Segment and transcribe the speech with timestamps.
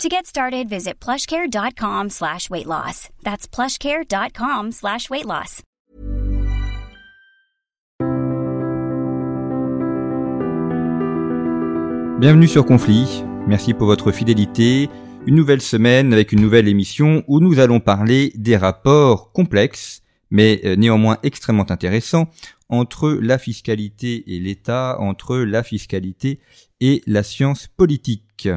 [0.00, 3.08] To get started, visit plushcare.com slash weight loss.
[3.22, 5.62] That's plushcare.com slash weight loss.
[12.18, 13.24] Bienvenue sur Conflit.
[13.46, 14.88] Merci pour votre fidélité.
[15.26, 20.60] Une nouvelle semaine avec une nouvelle émission où nous allons parler des rapports complexes, mais
[20.64, 22.28] euh, néanmoins extrêmement intéressants,
[22.68, 26.40] entre la fiscalité et l'État, entre la fiscalité
[26.80, 28.48] et la science politique.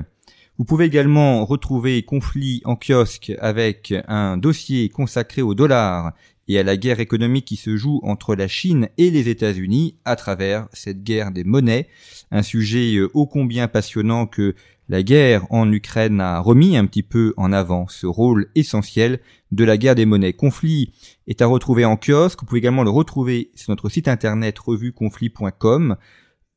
[0.57, 6.13] Vous pouvez également retrouver Conflit en kiosque avec un dossier consacré au dollar
[6.47, 10.15] et à la guerre économique qui se joue entre la Chine et les États-Unis à
[10.15, 11.89] travers cette guerre des monnaies,
[12.31, 14.55] un sujet euh, ô combien passionnant que
[14.87, 19.19] la guerre en Ukraine a remis un petit peu en avant ce rôle essentiel
[19.51, 20.33] de la guerre des monnaies.
[20.33, 20.93] Conflit
[21.27, 25.97] est à retrouver en kiosque, vous pouvez également le retrouver sur notre site internet revueconflit.com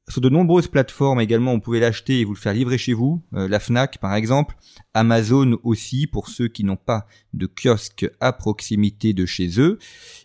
[0.08, 3.22] sur de nombreuses plateformes également, on pouvait l'acheter et vous le faire livrer chez vous.
[3.34, 4.56] Euh, la Fnac par exemple,
[4.94, 9.78] Amazon aussi pour ceux qui n'ont pas de kiosque à proximité de chez eux.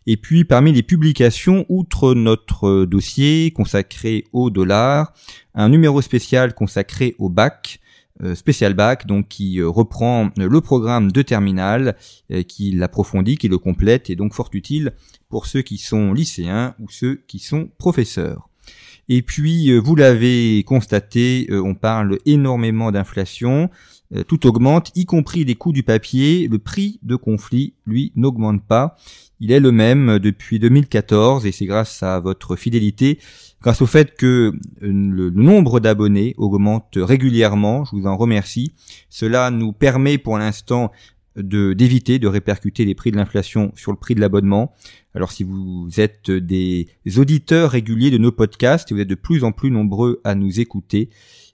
[0.06, 5.14] Et puis parmi les publications, outre notre dossier consacré au dollar,
[5.54, 7.80] un numéro spécial consacré au bac,
[8.22, 11.98] euh, spécial bac, donc qui euh, reprend le programme de terminal,
[12.48, 14.94] qui l'approfondit, qui le complète, et donc fort utile
[15.30, 18.50] pour ceux qui sont lycéens ou ceux qui sont professeurs.
[19.10, 23.70] Et puis, euh, vous l'avez constaté, euh, on parle énormément d'inflation.
[24.16, 26.48] Euh, tout augmente, y compris les coûts du papier.
[26.50, 28.96] Le prix de conflit, lui, n'augmente pas.
[29.40, 33.20] Il est le même depuis 2014 et c'est grâce à votre fidélité,
[33.62, 37.84] grâce au fait que le nombre d'abonnés augmente régulièrement.
[37.84, 38.72] Je vous en remercie.
[39.10, 40.94] Cela nous permet pour l'instant
[41.36, 44.74] d'éviter de répercuter les prix de l'inflation sur le prix de l'abonnement.
[45.16, 49.44] Alors si vous êtes des auditeurs réguliers de nos podcasts et vous êtes de plus
[49.44, 51.10] en plus nombreux à nous écouter,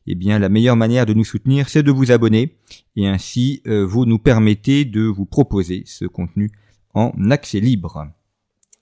[0.08, 2.58] eh bien la meilleure manière de nous soutenir, c'est de vous abonner
[2.96, 6.52] et ainsi euh, vous nous permettez de vous proposer ce contenu
[6.94, 8.10] en accès libre.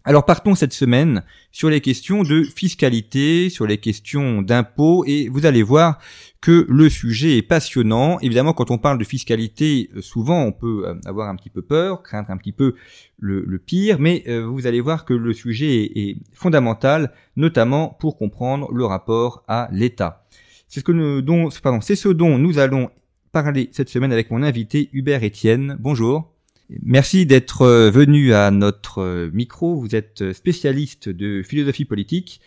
[0.07, 5.45] Alors partons cette semaine sur les questions de fiscalité, sur les questions d'impôts, et vous
[5.45, 6.00] allez voir
[6.40, 8.18] que le sujet est passionnant.
[8.22, 11.62] Évidemment, quand on parle de fiscalité, euh, souvent on peut euh, avoir un petit peu
[11.62, 12.75] peur, craindre un petit peu
[13.19, 18.72] le, pire, mais euh, vous allez voir que le sujet est, fondamental, notamment pour comprendre
[18.72, 20.25] le rapport à l'État.
[20.69, 21.50] C'est ce dont,
[21.81, 22.91] c'est ce dont nous allons
[23.34, 25.75] parler cette semaine avec mon invité Hubert Etienne.
[25.78, 26.37] Bonjour.
[26.70, 29.80] Merci d'être euh, venu à notre euh, micro.
[29.80, 32.42] Vous êtes euh, spécialiste de philosophie politique.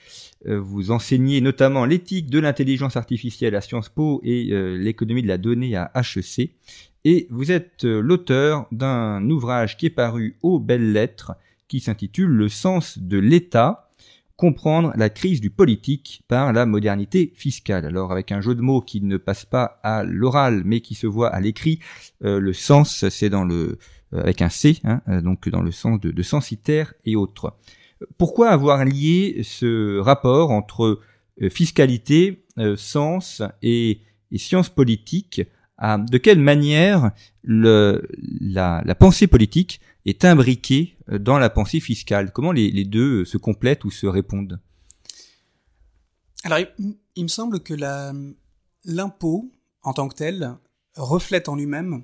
[0.46, 4.44] Vous enseignez notamment l'éthique de l'intelligence artificielle à Sciences Po et
[4.78, 6.52] l'économie de la donnée à HEC.
[7.04, 11.32] Et vous êtes l'auteur d'un ouvrage qui est paru aux belles lettres
[11.68, 13.90] qui s'intitule Le sens de l'État,
[14.36, 17.84] comprendre la crise du politique par la modernité fiscale.
[17.84, 21.06] Alors avec un jeu de mots qui ne passe pas à l'oral mais qui se
[21.06, 21.80] voit à l'écrit,
[22.22, 23.76] le sens c'est dans le
[24.12, 27.56] avec un C, hein, euh, donc dans le sens de, de censitaire et autres.
[28.18, 31.00] Pourquoi avoir lié ce rapport entre
[31.42, 32.44] euh, fiscalité,
[32.76, 34.00] sens et,
[34.30, 35.40] et sciences politiques
[35.80, 37.12] De quelle manière
[37.42, 38.06] le,
[38.40, 42.32] la, la, pensée politique est imbriquée dans la pensée fiscale?
[42.32, 44.60] Comment les, les, deux se complètent ou se répondent?
[46.44, 47.74] Alors, il, il me semble que
[48.84, 49.50] l'impôt,
[49.82, 50.54] en tant que tel,
[50.96, 52.02] reflète en lui-même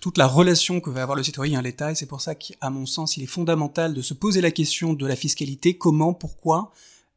[0.00, 2.70] toute la relation que va avoir le citoyen à l'État, et c'est pour ça qu'à
[2.70, 6.72] mon sens, il est fondamental de se poser la question de la fiscalité, comment, pourquoi,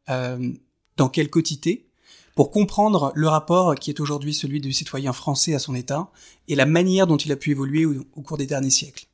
[0.10, 0.52] euh,
[0.98, 1.88] dans quelle quotité,
[2.36, 6.10] pour comprendre le rapport qui est aujourd'hui celui du citoyen français à son État,
[6.48, 9.06] et la manière dont il a pu évoluer au, cours des derniers siècles.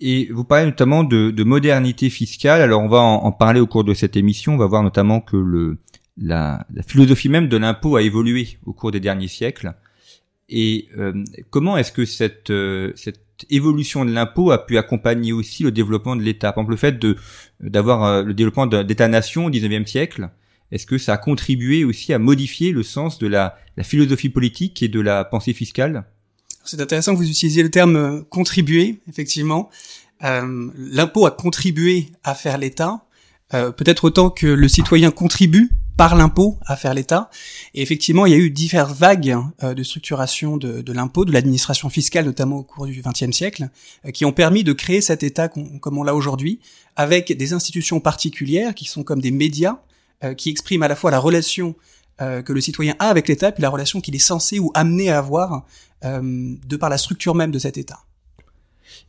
[0.00, 3.84] Et vous parlez notamment de, de modernité fiscale, alors on va en, parler au cours
[3.84, 5.78] de cette émission, on va voir notamment que le,
[6.16, 9.76] la, la philosophie même de l'impôt a évolué au cours des derniers siècles.
[10.54, 15.62] Et euh, comment est-ce que cette, euh, cette évolution de l'impôt a pu accompagner aussi
[15.62, 16.52] le développement de l'État?
[16.52, 17.16] Par exemple, le fait de
[17.60, 20.28] d'avoir euh, le développement d'État-nation au XIXe siècle,
[20.70, 24.82] est-ce que ça a contribué aussi à modifier le sens de la, la philosophie politique
[24.82, 26.04] et de la pensée fiscale?
[26.64, 29.70] C'est intéressant que vous utilisiez le terme contribuer, effectivement.
[30.22, 32.98] Euh, l'impôt a contribué à faire l'État, euh,
[33.52, 37.30] peut-être autant que le citoyen contribue par l'impôt à faire l'État.
[37.74, 41.88] Et effectivement, il y a eu diverses vagues euh, de structuration de, l'impôt, de l'administration
[41.90, 43.68] fiscale, notamment au cours du XXe siècle,
[44.04, 46.60] euh, qui ont permis de créer cet État comme on l'a aujourd'hui,
[46.96, 49.78] avec des institutions particulières qui sont comme des médias,
[50.24, 51.74] euh, qui expriment à la fois la relation
[52.46, 55.18] que le citoyen a avec l'État, puis la relation qu'il est censé ou amené à
[55.18, 55.66] avoir
[56.04, 57.98] de par la structure même de cet État.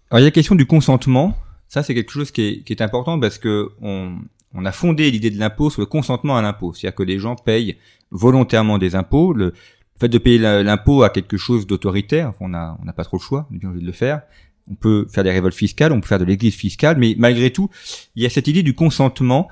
[0.09, 1.37] Alors il y a la question du consentement.
[1.73, 4.19] Ça, c'est quelque chose qui est, important parce que on,
[4.53, 7.35] on a fondé l'idée de l'impôt sur le consentement à l'impôt, c'est-à-dire que les gens
[7.35, 7.77] payent
[8.11, 9.33] volontairement des impôts.
[9.33, 9.55] Le,
[9.99, 13.55] fait de payer l'impôt à quelque chose d'autoritaire, on n'a pas trop le choix, on
[13.55, 14.21] est bien obligé de le faire.
[14.69, 17.71] On peut faire des révoltes fiscales, on peut faire de l'église fiscale, mais malgré tout,
[18.15, 19.47] il y a cette idée du consentement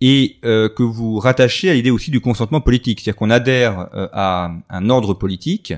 [0.00, 4.08] et euh, que vous rattachez à l'idée aussi du consentement politique, c'est-à-dire qu'on adhère euh,
[4.12, 5.72] à un ordre politique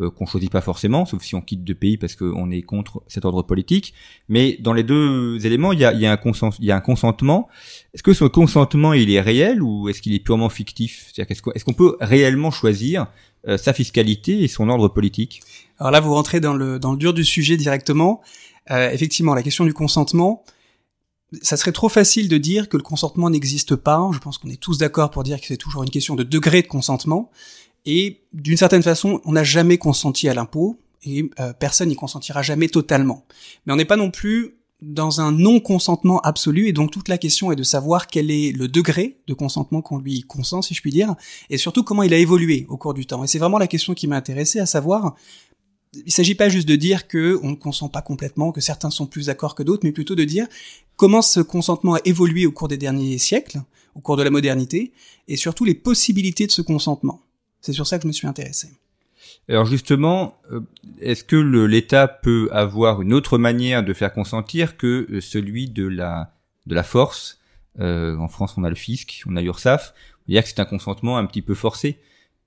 [0.00, 3.02] euh, qu'on choisit pas forcément, sauf si on quitte de pays parce qu'on est contre
[3.06, 3.94] cet ordre politique.
[4.28, 6.18] Mais dans les deux éléments, il y a, y a
[6.60, 7.48] y a un consentement.
[7.94, 11.10] Est-ce que ce consentement, il est réel ou est-ce qu'il est purement fictif?
[11.12, 13.06] C'est-à-dire est-ce qu'on peut réellement choisir
[13.48, 15.42] euh, sa fiscalité et son ordre politique?
[15.78, 18.20] Alors là, vous rentrez dans le, dans le dur du sujet directement.
[18.70, 20.44] Euh, effectivement, la question du consentement,
[21.42, 24.10] ça serait trop facile de dire que le consentement n'existe pas.
[24.12, 26.62] Je pense qu'on est tous d'accord pour dire que c'est toujours une question de degré
[26.62, 27.30] de consentement.
[27.86, 32.42] Et d'une certaine façon, on n'a jamais consenti à l'impôt, et euh, personne n'y consentira
[32.42, 33.24] jamais totalement.
[33.64, 37.52] Mais on n'est pas non plus dans un non-consentement absolu, et donc toute la question
[37.52, 40.90] est de savoir quel est le degré de consentement qu'on lui consent, si je puis
[40.90, 41.14] dire,
[41.50, 43.22] et surtout comment il a évolué au cours du temps.
[43.22, 45.16] Et c'est vraiment la question qui m'a intéressé, à savoir,
[46.06, 49.06] il s'agit pas juste de dire que on ne consent pas complètement, que certains sont
[49.06, 50.46] plus d'accord que d'autres, mais plutôt de dire
[50.96, 53.62] comment ce consentement a évolué au cours des derniers siècles,
[53.94, 54.92] au cours de la modernité,
[55.28, 57.20] et surtout les possibilités de ce consentement.
[57.60, 58.68] C'est sur ça que je me suis intéressé.
[59.48, 60.60] Alors justement, euh,
[61.00, 65.86] est-ce que l'État peut avoir une autre manière de faire consentir que euh, celui de
[65.86, 66.32] la
[66.66, 67.38] de la force?
[67.80, 69.94] Euh, En France, on a le fisc, on a l'URSSAF.
[70.28, 71.98] On dire que c'est un consentement un petit peu forcé.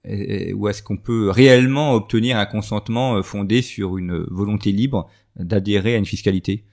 [0.05, 5.97] ou est-ce qu'on peut réellement obtenir un consentement fondé sur une volonté libre d'adhérer à
[5.97, 6.63] une fiscalité?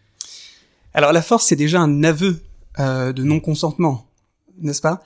[0.94, 2.40] Alors la force, c'est déjà un aveu
[2.78, 4.06] de non-consentement,
[4.58, 5.02] n'est-ce pas?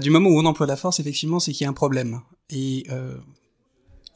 [0.00, 2.20] Du moment où on emploie la force, effectivement, c'est qu'il y a un problème
[2.52, 3.16] et euh,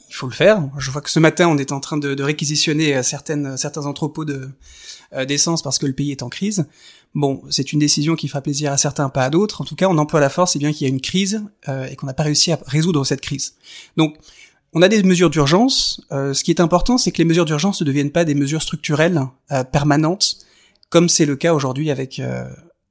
[0.09, 0.63] il faut le faire.
[0.79, 4.25] Je vois que ce matin, on est en train de, réquisitionner euh, certaines, certains entrepôts
[4.25, 4.49] de
[5.13, 6.67] euh, d'essence parce que le pays est en crise.
[7.15, 9.61] Bon, c'est une décision qui fera plaisir à certains, pas à d'autres.
[9.61, 11.87] En tout cas, on emploie la force, c'est bien qu'il y a une crise euh,
[11.87, 13.55] et qu'on n'a pas réussi à résoudre cette crise.
[13.97, 14.17] Donc,
[14.73, 16.03] on a des mesures d'urgence.
[16.13, 18.63] Euh, ce qui est important, c'est que les mesures d'urgence ne deviennent pas des mesures
[18.63, 19.23] structurelles
[19.53, 20.39] euh, permanentes,
[20.91, 22.21] comme c'est le cas aujourd'hui avec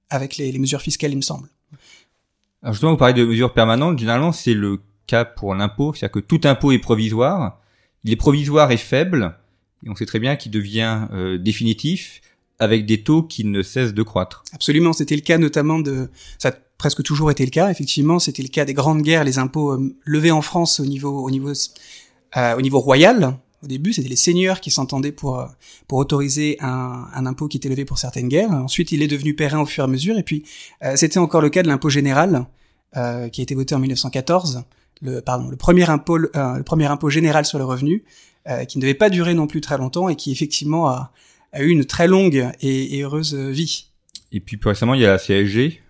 [0.09, 1.47] avec les, les mesures fiscales, il me semble.
[2.61, 3.99] Alors justement, vous parlez de mesures permanentes.
[3.99, 7.59] Généralement, c'est le cas pour l'impôt, c'est-à-dire que tout impôt est provisoire,
[8.03, 9.35] il est provisoire et faible,
[9.85, 12.21] et on sait très bien qu'il devient euh, définitif
[12.59, 14.43] avec des taux qui ne cessent de croître.
[14.53, 16.09] Absolument, c'était le cas notamment de...
[16.37, 19.39] Ça a presque toujours été le cas, effectivement, c'était le cas des grandes guerres, les
[19.39, 21.51] impôts euh, levés en France au niveau, au niveau,
[22.37, 23.37] euh, au niveau royal.
[23.63, 25.47] Au début, c'était les seigneurs qui s'entendaient pour,
[25.87, 28.51] pour autoriser un, un, impôt qui était levé pour certaines guerres.
[28.51, 30.19] Ensuite, il est devenu périn au fur et à mesure.
[30.19, 30.43] Et puis,
[30.95, 32.45] c'était encore le cas de l'impôt général,
[32.93, 34.65] qui a été voté en 1914,
[35.01, 38.03] le, pardon, le premier impôt, euh, le premier impôt général sur le revenu,
[38.47, 41.11] euh, qui ne devait pas durer non plus très longtemps et qui effectivement a,
[41.53, 43.87] a eu une très longue et, et, heureuse vie.
[44.31, 45.81] Et puis plus récemment, il y a la CSG,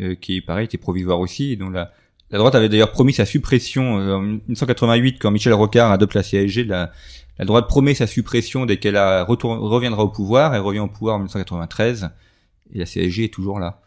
[0.00, 1.92] euh, qui pareil était provisoire aussi, et dont la,
[2.30, 6.64] la droite avait d'ailleurs promis sa suppression en 1988 quand Michel Rocard adopte la CSG.
[6.64, 6.92] La,
[7.38, 10.54] la droite promet sa suppression dès qu'elle reviendra au pouvoir.
[10.54, 12.10] Elle revient au pouvoir en 1993
[12.74, 13.82] et la CSG est toujours là.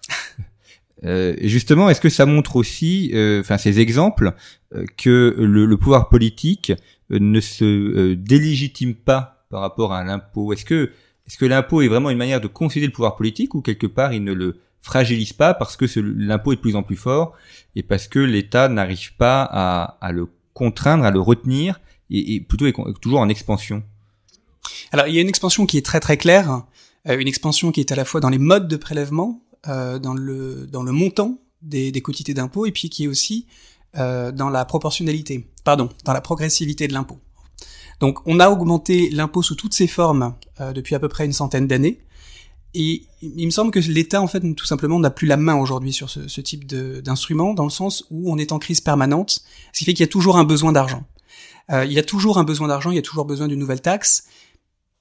[1.04, 4.34] Euh, justement, est-ce que ça montre aussi, euh, enfin ces exemples,
[4.74, 6.72] euh, que le, pouvoir politique
[7.10, 10.92] ne se délégitime pas par rapport à l'impôt Est-ce que
[11.28, 14.14] est-ce que l'impôt est vraiment une manière de concéder le pouvoir politique ou quelque part
[14.14, 17.34] il ne le fragilise pas parce que l'impôt est de plus en plus fort
[17.76, 21.80] et parce que l'État n'arrive pas à, à, le contraindre, à le retenir
[22.12, 23.84] et, et plutôt est toujours en expansion?
[24.92, 26.62] Alors il y a une expansion qui est très très claire,
[27.06, 30.68] une expansion qui est à la fois dans les modes de prélèvement, euh, dans le
[30.68, 33.48] dans le montant des, des quotités d'impôt et puis qui est aussi
[33.98, 37.20] euh, dans la proportionnalité, pardon, dans la progressivité de l'impôt.
[38.00, 41.34] Donc on a augmenté l'impôt sous toutes ses formes euh, depuis à peu près une
[41.34, 42.00] centaine d'années.
[42.78, 45.94] Et il me semble que l'État, en fait, tout simplement, n'a plus la main aujourd'hui
[45.94, 49.80] sur ce, ce type d'instrument, dans le sens où on est en crise permanente, ce
[49.80, 51.06] qui fait qu'il y a toujours un besoin d'argent.
[51.72, 53.82] Euh, il y a toujours un besoin d'argent, il y a toujours besoin d'une nouvelle
[53.82, 54.26] taxe.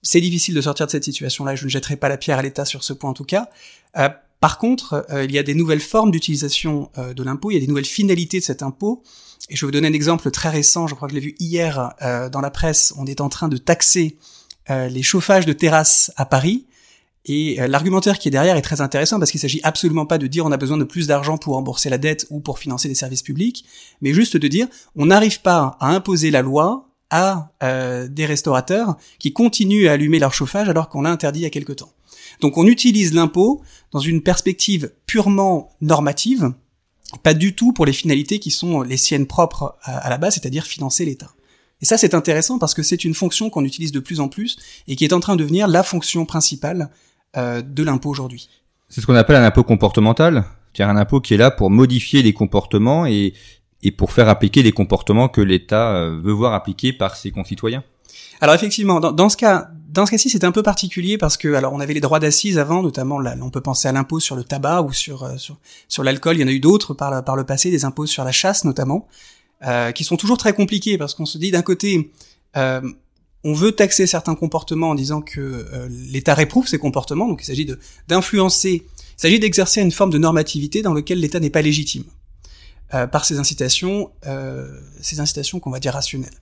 [0.03, 2.65] C'est difficile de sortir de cette situation-là, je ne jetterai pas la pierre à l'État
[2.65, 3.51] sur ce point en tout cas.
[3.97, 4.09] Euh,
[4.45, 7.57] par contre, euh, il y a des nouvelles formes d'utilisation euh, de l'impôt, il y
[7.57, 9.03] a des nouvelles finalités de cet impôt.
[9.49, 11.35] Et je vais vous donner un exemple très récent, je crois que je l'ai vu
[11.41, 14.19] hier euh, dans la presse, on est en train de taxer
[14.69, 16.67] les chauffages de terrasses à Paris.
[17.25, 20.45] Et l'argumentaire qui est derrière est très intéressant parce qu'il s'agit absolument pas de dire
[20.45, 23.23] on a besoin de plus d'argent pour rembourser la dette ou pour financer des services
[23.23, 23.65] publics,
[24.03, 28.97] mais juste de dire on n'arrive pas à imposer la loi à euh, des restaurateurs
[29.21, 31.93] qui continuent à allumer leur chauffage alors qu'on l'a interdit il y a quelque temps.
[32.41, 36.53] Donc on utilise l'impôt dans une perspective purement normative,
[37.23, 40.65] pas du tout pour les finalités qui sont les siennes propres à la base, c'est-à-dire
[40.65, 41.31] financer l'État.
[41.81, 44.57] Et ça, c'est intéressant parce que c'est une fonction qu'on utilise de plus en plus
[44.89, 46.91] et qui est en train de devenir la fonction principale
[47.37, 48.49] euh, de l'impôt aujourd'hui.
[48.89, 52.23] C'est ce qu'on appelle un impôt comportemental, c'est-à-dire un impôt qui est là pour modifier
[52.23, 53.35] les comportements et,
[53.85, 57.85] et pour faire appliquer les comportements que l'État euh, veut voir appliqués par ses concitoyens.
[58.41, 61.55] Alors effectivement, dans, dans ce cas, dans ce cas-ci, c'est un peu particulier parce que
[61.55, 64.35] alors on avait les droits d'assises avant, notamment là, on peut penser à l'impôt sur
[64.35, 66.37] le tabac ou sur euh, sur, sur l'alcool.
[66.37, 68.65] Il y en a eu d'autres par, par le passé, des impôts sur la chasse
[68.65, 69.07] notamment.
[69.67, 72.11] Euh, qui sont toujours très compliqués parce qu'on se dit d'un côté,
[72.57, 72.83] euh,
[73.45, 77.47] on veut taxer certains comportements en disant que euh, l'État réprouve ces comportements, donc il
[77.47, 77.67] s'agit
[78.07, 82.05] d'influencer, il s'agit d'exercer une forme de normativité dans lequel l'État n'est pas légitime
[83.11, 84.11] par ces incitations,
[85.01, 86.39] ces incitations qu'on va dire rationnelles.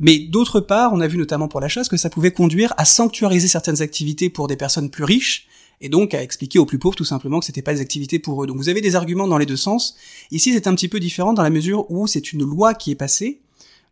[0.00, 2.84] Mais d'autre part, on a vu notamment pour la chasse que ça pouvait conduire à
[2.84, 5.46] sanctuariser certaines activités pour des personnes plus riches
[5.80, 8.42] et donc à expliquer aux plus pauvres tout simplement que c'était pas des activités pour
[8.42, 8.46] eux.
[8.46, 9.96] Donc vous avez des arguments dans les deux sens.
[10.30, 12.96] Ici, c'est un petit peu différent dans la mesure où c'est une loi qui est
[12.96, 13.40] passée.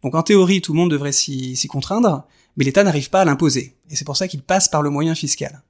[0.03, 3.75] Donc en théorie, tout le monde devrait s'y contraindre, mais l'État n'arrive pas à l'imposer.
[3.91, 5.63] Et c'est pour ça qu'il passe par le moyen fiscal.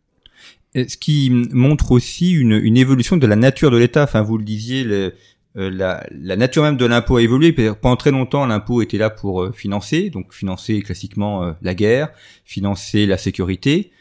[0.75, 4.04] Ce qui montre aussi une, une évolution de la nature de l'État.
[4.04, 5.11] Enfin, vous le disiez, le, euh,
[5.54, 7.52] la, la, nature même de l'impôt a évolué.
[7.52, 12.11] Pendant très longtemps, l'impôt était là pour euh, financer, donc financer classiquement euh, la guerre,
[12.44, 13.92] financer la sécurité.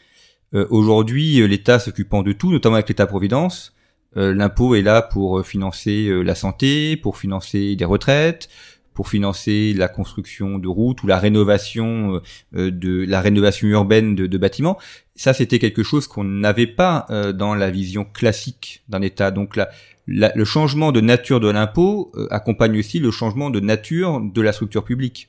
[0.54, 3.74] Euh, aujourd'hui, euh, l'État s'occupant de tout, notamment avec l'État-providence,
[4.16, 8.48] euh, l'impôt est là pour financer la santé, pour financer des retraites,
[8.92, 12.20] pour financer la construction de routes ou la rénovation
[12.52, 14.76] de la rénovation urbaine de, de bâtiments.
[15.14, 19.30] Ça, c'était quelque chose qu'on n'avait pas dans la vision classique d'un État.
[19.30, 19.56] Donc
[20.06, 24.52] la, le changement de nature de l'impôt accompagne aussi le changement de nature de la
[24.52, 25.28] structure publique.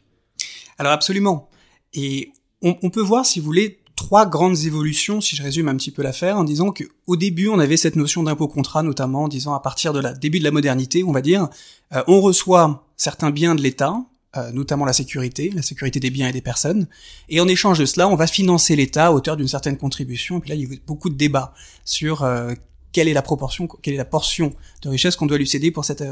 [0.77, 1.49] Alors absolument.
[1.93, 5.75] Et on, on peut voir, si vous voulez, trois grandes évolutions, si je résume un
[5.75, 9.23] petit peu l'affaire, en disant que au début on avait cette notion d'impôt contrat, notamment
[9.23, 11.47] en disant à partir de la début de la modernité, on va dire,
[11.93, 13.95] euh, on reçoit certains biens de l'État,
[14.35, 16.87] euh, notamment la sécurité, la sécurité des biens et des personnes,
[17.29, 20.37] et en échange de cela, on va financer l'État à hauteur d'une certaine contribution.
[20.37, 21.53] Et puis là, il y a eu beaucoup de débats
[21.85, 22.53] sur euh,
[22.93, 25.83] quelle est la proportion, quelle est la portion de richesse qu'on doit lui céder pour
[25.83, 26.03] cette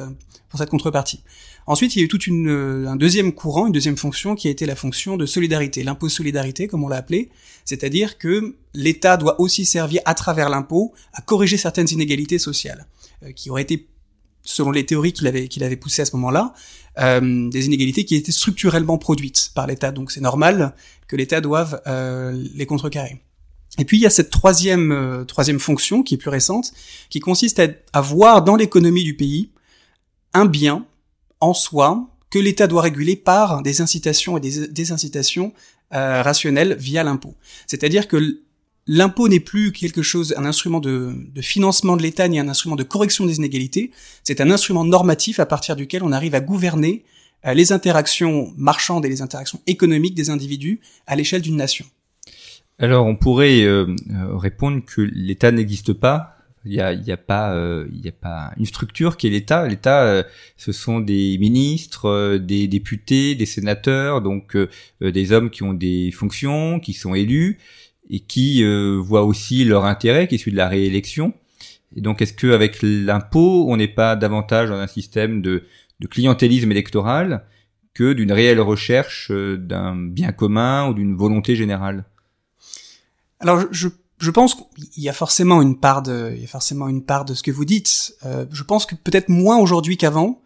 [0.52, 1.24] pour cette contrepartie.
[1.66, 4.52] Ensuite, il y a eu tout euh, un deuxième courant, une deuxième fonction qui a
[4.52, 7.30] été la fonction de solidarité, l'impôt solidarité comme on l'a appelé,
[7.64, 12.86] c'est-à-dire que l'État doit aussi servir à travers l'impôt à corriger certaines inégalités sociales
[13.24, 13.88] euh, qui auraient été
[14.44, 16.54] selon les théories qu'il avait qu'il avait poussées à ce moment-là,
[17.00, 19.92] euh, des inégalités qui étaient structurellement produites par l'État.
[19.92, 20.74] Donc c'est normal
[21.08, 23.22] que l'État doive euh, les contrecarrer.
[23.78, 26.74] Et puis il y a cette troisième euh, troisième fonction qui est plus récente,
[27.10, 29.51] qui consiste à, à voir dans l'économie du pays
[30.34, 30.86] un bien
[31.40, 35.54] en soi que l'État doit réguler par des incitations et des désincitations
[35.94, 37.36] euh, rationnelles via l'impôt.
[37.68, 38.40] C'est-à-dire que
[38.88, 42.84] l'impôt n'est plus quelque chose, un instrument de, financement de l'État ni un instrument de
[42.84, 43.92] correction des inégalités.
[44.24, 47.04] C'est un instrument normatif à partir duquel on arrive à gouverner
[47.46, 51.86] euh, les interactions marchandes et les interactions économiques des individus à l'échelle d'une nation.
[52.82, 53.86] Alors on pourrait euh,
[54.34, 59.28] répondre que l'État n'existe pas, il y a, pas, euh, a pas une structure qui
[59.28, 59.68] est l'État.
[59.68, 60.24] L'État, euh,
[60.58, 64.58] ce sont des ministres, euh, des députés, des sénateurs, donc
[65.02, 67.58] des hommes qui ont des fonctions, qui sont élus
[68.10, 68.64] et qui
[69.00, 71.34] voient aussi leur intérêt, qui est celui de la réélection.
[71.96, 75.64] Et donc, est-ce que avec l'impôt, on n'est pas davantage dans un système de
[76.10, 77.46] clientélisme électoral
[77.94, 82.06] que d'une réelle recherche d'un bien commun ou d'une volonté générale?
[83.41, 83.89] Alors, je
[84.21, 87.25] je pense qu'il y a forcément une part de, il y a forcément une part
[87.25, 88.15] de ce que vous dites.
[88.24, 90.41] Euh, je pense que peut-être moins aujourd'hui qu'avant,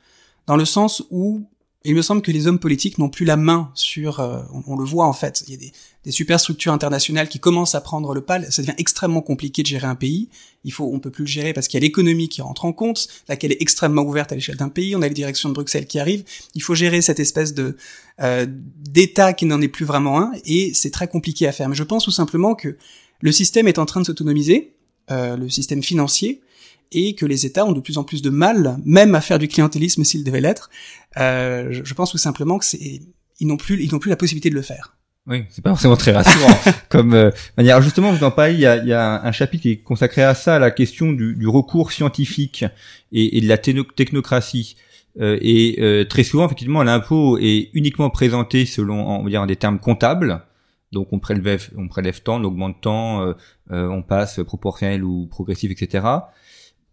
[0.47, 1.45] dans le sens où
[1.85, 4.85] il me semble que les hommes politiques n'ont plus la main sur, euh, on, le
[4.85, 5.71] voit en fait, il y a des,
[6.05, 8.41] des superstructures internationales qui commencent à prendre le pas.
[8.51, 10.29] Ça devient extrêmement compliqué de gérer un pays.
[10.63, 12.73] Il faut, on peut plus le gérer parce qu'il y a l'économie qui rentre en
[12.73, 14.95] compte, laquelle est extrêmement ouverte à l'échelle d'un pays.
[14.95, 16.23] On a les directions de Bruxelles qui arrivent.
[16.53, 17.75] Il faut gérer cette espèce de
[18.21, 21.69] euh, d'État qui n'en est plus vraiment un, et c'est très compliqué à faire.
[21.69, 22.77] Mais je pense tout simplement que
[23.21, 24.73] le système est en train de s'autonomiser,
[25.11, 26.41] euh, le système financier,
[26.95, 29.47] et que les États ont de plus en plus de mal, même à faire du
[29.47, 30.69] clientélisme s'ils devaient l'être.
[31.17, 33.01] Euh, je, pense tout simplement que c'est
[33.39, 34.95] ils n'ont plus ils n'ont plus la possibilité de le faire.
[35.27, 36.55] Oui, c'est pas forcément très rassurant.
[36.89, 39.63] comme euh, manière, justement, vous en parlez, il y a, il y a un chapitre
[39.63, 42.63] qui est consacré à ça, à la question du, du recours scientifique
[43.11, 44.75] et, et de la technocratie.
[45.19, 49.55] Euh, et euh, très souvent, effectivement, l'impôt est uniquement présenté selon, on va dire, des
[49.55, 50.43] termes comptables
[50.91, 53.33] Donc on prélève, on prélève tant, on augmente tant,
[53.71, 56.05] on passe proportionnel ou progressif, etc.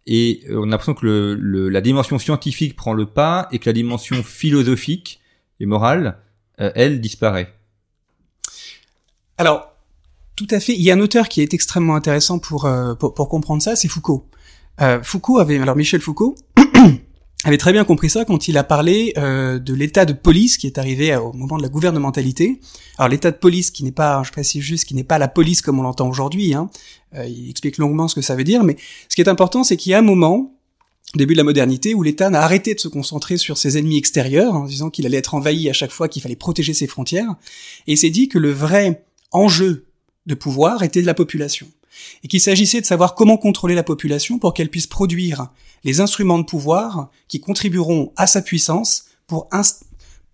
[0.06, 1.06] Et on a l'impression que
[1.38, 5.20] le, la dimension scientifique prend le pas et que la dimension philosophique
[5.60, 6.18] et morale,
[6.58, 7.54] elle, disparaît.
[9.38, 9.72] Alors,
[10.36, 10.74] tout à fait.
[10.74, 12.68] Il y a un auteur qui est extrêmement intéressant pour,
[12.98, 14.28] pour, pour comprendre ça, c'est Foucault.
[14.80, 16.34] Euh, Foucault avait, alors Michel Foucault
[17.44, 20.66] avait très bien compris ça quand il a parlé euh, de l'état de police qui
[20.66, 22.60] est arrivé au moment de la gouvernementalité.
[22.98, 25.60] Alors l'état de police qui n'est pas, je précise juste, qui n'est pas la police
[25.60, 26.54] comme on l'entend aujourd'hui.
[26.54, 26.70] Hein.
[27.14, 28.76] Euh, il explique longuement ce que ça veut dire, mais
[29.08, 30.54] ce qui est important, c'est qu'il y a un moment,
[31.16, 34.54] début de la modernité, où l'État n'a arrêté de se concentrer sur ses ennemis extérieurs,
[34.54, 37.34] en disant qu'il allait être envahi à chaque fois, qu'il fallait protéger ses frontières,
[37.88, 39.86] et s'est dit que le vrai enjeu
[40.26, 41.66] de pouvoir était la population
[42.22, 45.48] et qu'il s'agissait de savoir comment contrôler la population pour qu'elle puisse produire
[45.84, 49.48] les instruments de pouvoir qui contribueront à sa puissance pour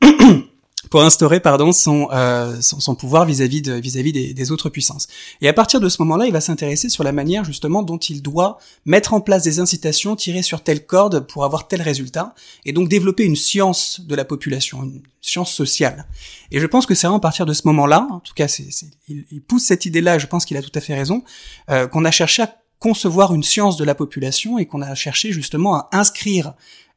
[0.91, 5.07] pour instaurer pardon son, euh, son, pouvoir vis-à-vis de vis-à-vis des, autres puissances.
[5.41, 8.23] Et à partir de ce moment-là, il va s'intéresser sur la manière justement dont il
[8.23, 12.73] doit mettre en place des incitations tirées sur telle corde pour avoir tel résultat, et
[12.73, 16.07] donc développer une science de la population, une science sociale.
[16.51, 18.69] Et je pense que c'est vraiment à partir de ce moment-là, en tout cas, c'est,
[19.09, 21.25] il, il, pousse cette idée-là, je pense qu'il a tout à fait raison,
[21.71, 25.33] euh, qu'on a cherché à concevoir une science de la population et qu'on a cherché
[25.33, 26.55] justement à inscrire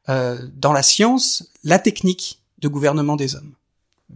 [0.08, 3.54] euh, dans la science la technique de gouvernement des hommes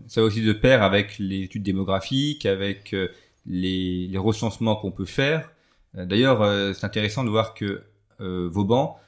[0.08, 3.08] ça va aussi de pair avec les études démographiques, avec euh,
[3.46, 5.50] les, recensements qu'on peut faire.
[5.96, 7.82] Euh, d'ailleurs, euh, c'est intéressant de voir que
[8.18, 8.98] Vauban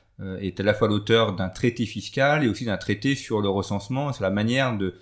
[0.41, 4.13] est à la fois l'auteur d'un traité fiscal et aussi d'un traité sur le recensement,
[4.13, 4.93] sur la manière de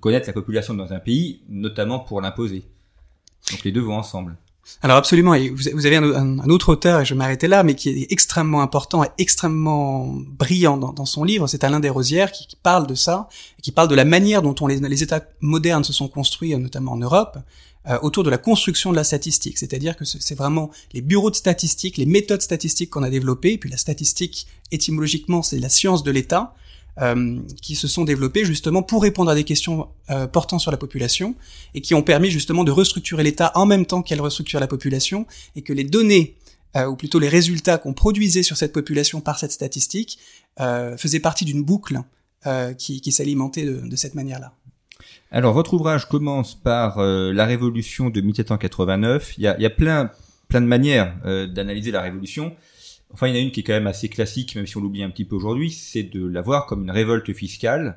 [0.00, 2.64] connaître la population dans un pays, notamment pour l'imposer.
[3.50, 4.36] Donc les deux vont ensemble.
[4.82, 8.06] Alors absolument, et vous avez un, autre auteur, et je m'arrêter là, mais qui est
[8.12, 12.94] extrêmement important et extrêmement brillant dans, son livre, c'est Alain Desrosières qui, qui, parle de
[12.94, 13.28] ça,
[13.58, 16.92] et qui parle de la manière dont on les, États modernes se sont construits, notamment
[16.92, 17.38] en Europe,
[17.88, 19.58] euh, autour de la construction de la statistique.
[19.58, 23.58] C'est-à-dire que c'est vraiment les bureaux de statistiques, les méthodes statistiques qu'on a développées, et
[23.58, 26.54] puis la statistique, étymologiquement, c'est la science de l'État,
[27.02, 30.76] euh, qui se sont développés justement pour répondre à des questions euh, portant sur la
[30.76, 31.34] population
[31.74, 35.26] et qui ont permis justement de restructurer l'État en même temps qu'elle restructure la population
[35.56, 36.36] et que les données
[36.76, 40.20] euh, ou plutôt les résultats qu'on produisait sur cette population par cette statistique
[40.96, 41.98] faisaient partie d'une boucle
[42.78, 44.52] qui, qui s'alimentait de, de, cette manière-là.
[45.32, 49.34] Alors votre ouvrage commence par la révolution de 1789.
[49.36, 50.12] Il y a, il y a plein
[50.46, 52.54] plein de manières d'analyser la révolution.
[53.14, 54.80] Enfin, il y en a une qui est quand même assez classique, même si on
[54.80, 57.96] l'oublie un petit peu aujourd'hui, c'est de la voir comme une révolte fiscale.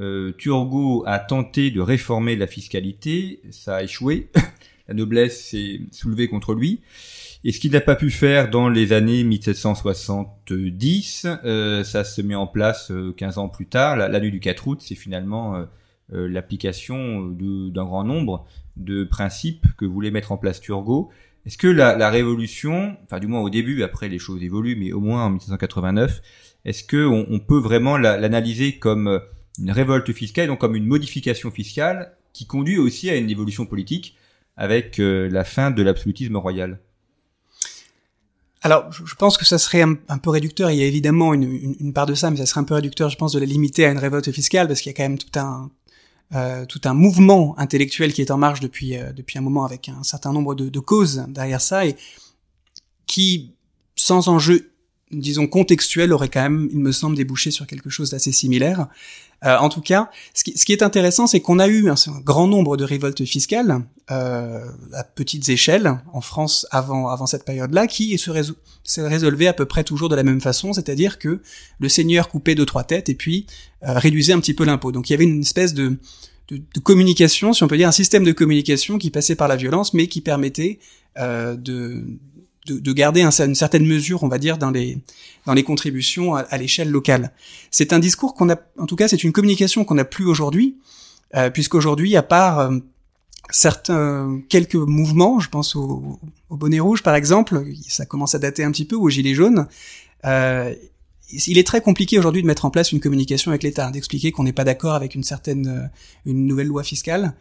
[0.00, 4.28] Euh, Turgot a tenté de réformer la fiscalité, ça a échoué.
[4.88, 6.80] la noblesse s'est soulevée contre lui.
[7.44, 12.34] Et ce qu'il n'a pas pu faire dans les années 1770, euh, ça se met
[12.34, 13.96] en place 15 euh, ans plus tard.
[13.96, 15.64] La, nuit du 4 août, c'est finalement
[16.10, 18.44] l'application d'un grand nombre
[18.76, 21.08] de principes que voulait mettre en place Turgot
[21.46, 24.92] est-ce que la, la, révolution, enfin du moins au début, après les choses évoluent, mais
[24.92, 26.20] au moins en 1789,
[26.64, 29.20] est-ce que on, peut vraiment l'analyser comme euh,
[29.60, 34.16] une révolte fiscale, donc comme une modification fiscale qui conduit aussi à une évolution politique
[34.56, 36.80] avec euh, la fin de l'absolutisme royal?
[38.62, 40.72] Alors, je pense que ça serait un, peu réducteur.
[40.72, 42.74] Il y a évidemment une, une, une, part de ça, mais ça serait un peu
[42.74, 45.04] réducteur, je pense, de la limiter à une révolte fiscale, parce qu'il y a quand
[45.04, 45.70] même tout un
[46.34, 49.88] euh, tout un mouvement intellectuel qui est en marche depuis euh, depuis un moment avec
[49.88, 51.94] un certain nombre de, de, causes derrière ça et
[53.06, 53.54] qui
[53.94, 54.72] sans enjeu
[55.12, 58.88] disons contextuel aurait quand même il me semble débouché sur quelque chose d'assez similaire
[59.44, 61.94] euh, en tout cas, ce qui, ce qui est intéressant, c'est qu'on a eu un,
[62.24, 64.64] grand nombre de révoltes fiscales euh,
[64.94, 69.84] à petites échelles en France avant, avant cette période-là, qui se, résolvaient à peu près
[69.84, 71.42] toujours de la même façon, c'est-à-dire que
[71.78, 73.46] le seigneur coupait deux trois têtes et puis
[73.82, 74.90] euh, réduisait un petit peu l'impôt.
[74.90, 75.98] Donc il y avait une espèce de,
[76.48, 79.56] de, de, communication, si on peut dire, un système de communication qui passait par la
[79.56, 80.78] violence, mais qui permettait
[81.18, 82.04] euh, de
[82.66, 84.98] de, de garder un, une certaine mesure, on va dire, dans les
[85.46, 87.32] dans les contributions à, l'échelle locale.
[87.70, 90.76] C'est un discours qu'on a, en tout cas, c'est une communication qu'on n'a plus aujourd'hui,
[91.36, 92.78] euh, puisqu'aujourd'hui, à part euh,
[93.50, 96.18] certains quelques mouvements, je pense au,
[96.50, 99.34] au, bonnet rouge par exemple, ça commence à dater un petit peu, ou au gilet
[99.34, 99.68] jaune.
[100.24, 100.74] Euh,
[101.46, 104.44] il est très compliqué aujourd'hui de mettre en place une communication avec l'État, d'expliquer qu'on
[104.44, 105.90] n'est pas d'accord avec une certaine,
[106.24, 107.34] une nouvelle loi fiscale.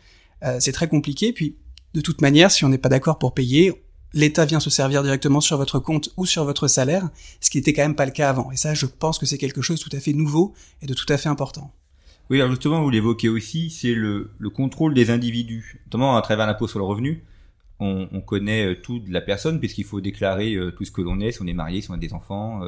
[0.44, 1.34] Euh, c'est très compliqué.
[1.34, 1.56] Puis,
[1.94, 3.74] de toute manière, si on n'est pas d'accord pour payer,
[4.16, 7.10] l'État vient se servir directement sur votre compte ou sur votre salaire,
[7.42, 8.50] ce qui n'était quand même pas le cas avant.
[8.52, 10.94] Et ça, je pense que c'est quelque chose de tout à fait nouveau et de
[10.94, 11.72] tout à fait important.
[12.30, 16.68] Oui, alors justement, vous l'évoquez aussi, c'est le, contrôle des individus, notamment à travers l'impôt
[16.68, 17.24] sur le revenu.
[17.82, 21.20] On, connaît euh, tout de la personne puisqu'il faut déclarer euh, tout ce que l'on
[21.20, 22.62] est, si on est marié, si on a des enfants,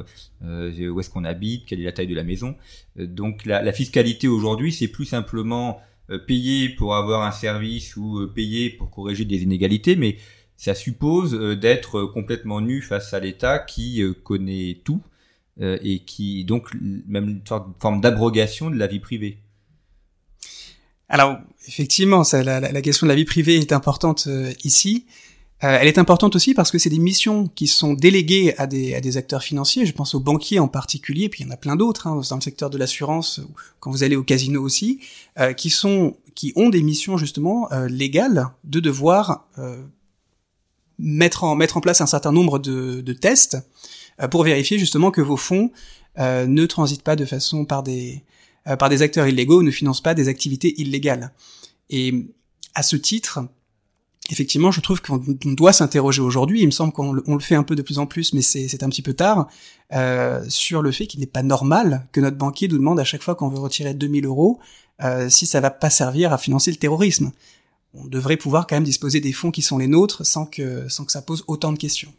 [0.44, 2.56] euh, où est-ce qu'on habite, quelle est la taille de la maison.
[2.98, 5.80] donc la, la fiscalité aujourd'hui, c'est plus simplement
[6.28, 10.18] payer pour avoir un service ou payer pour corriger des inégalités, mais
[10.58, 15.02] ça suppose d'être complètement nu face à l'État qui connaît tout
[15.60, 16.70] et qui donc
[17.08, 17.42] même une
[17.80, 19.38] forme d'abrogation de la vie privée.
[21.10, 24.28] Alors effectivement, ça, la, la, question de la vie privée est importante
[24.64, 25.06] ici.
[25.64, 28.94] Euh, elle est importante aussi parce que c'est des missions qui sont déléguées à des,
[28.94, 29.88] à des acteurs financiers.
[29.88, 32.36] Je pense aux banquiers en particulier, puis il y en a plein d'autres hein, dans
[32.36, 33.42] le secteur de l'assurance,
[33.80, 35.00] quand vous allez au casino aussi,
[35.40, 39.48] euh, qui sont, qui ont des missions justement euh, légales de devoir
[41.00, 43.58] mettre en mettre en place un certain nombre de, de tests
[44.32, 45.72] pour vérifier justement que vos fonds
[46.18, 48.24] ne transitent pas de façon par des
[48.80, 51.32] par des acteurs illégaux, ne financent pas des activités illégales.
[51.90, 52.28] Et
[52.74, 53.40] à ce titre,
[54.30, 57.76] effectivement, je trouve qu'on doit s'interroger aujourd'hui, il me semble qu'on le, fait un peu
[57.76, 59.48] de plus en plus, mais c'est un petit peu tard,
[59.94, 63.24] euh, sur le fait qu'il n'est pas normal que notre banquier nous demande à chaque
[63.24, 64.60] fois qu'on veut retirer 2000 euros
[65.04, 67.32] euh, si ça va pas servir à financer le terrorisme.
[67.94, 71.06] On devrait pouvoir quand même disposer des fonds qui sont les nôtres sans que, sans
[71.06, 72.14] que ça pose autant de questions.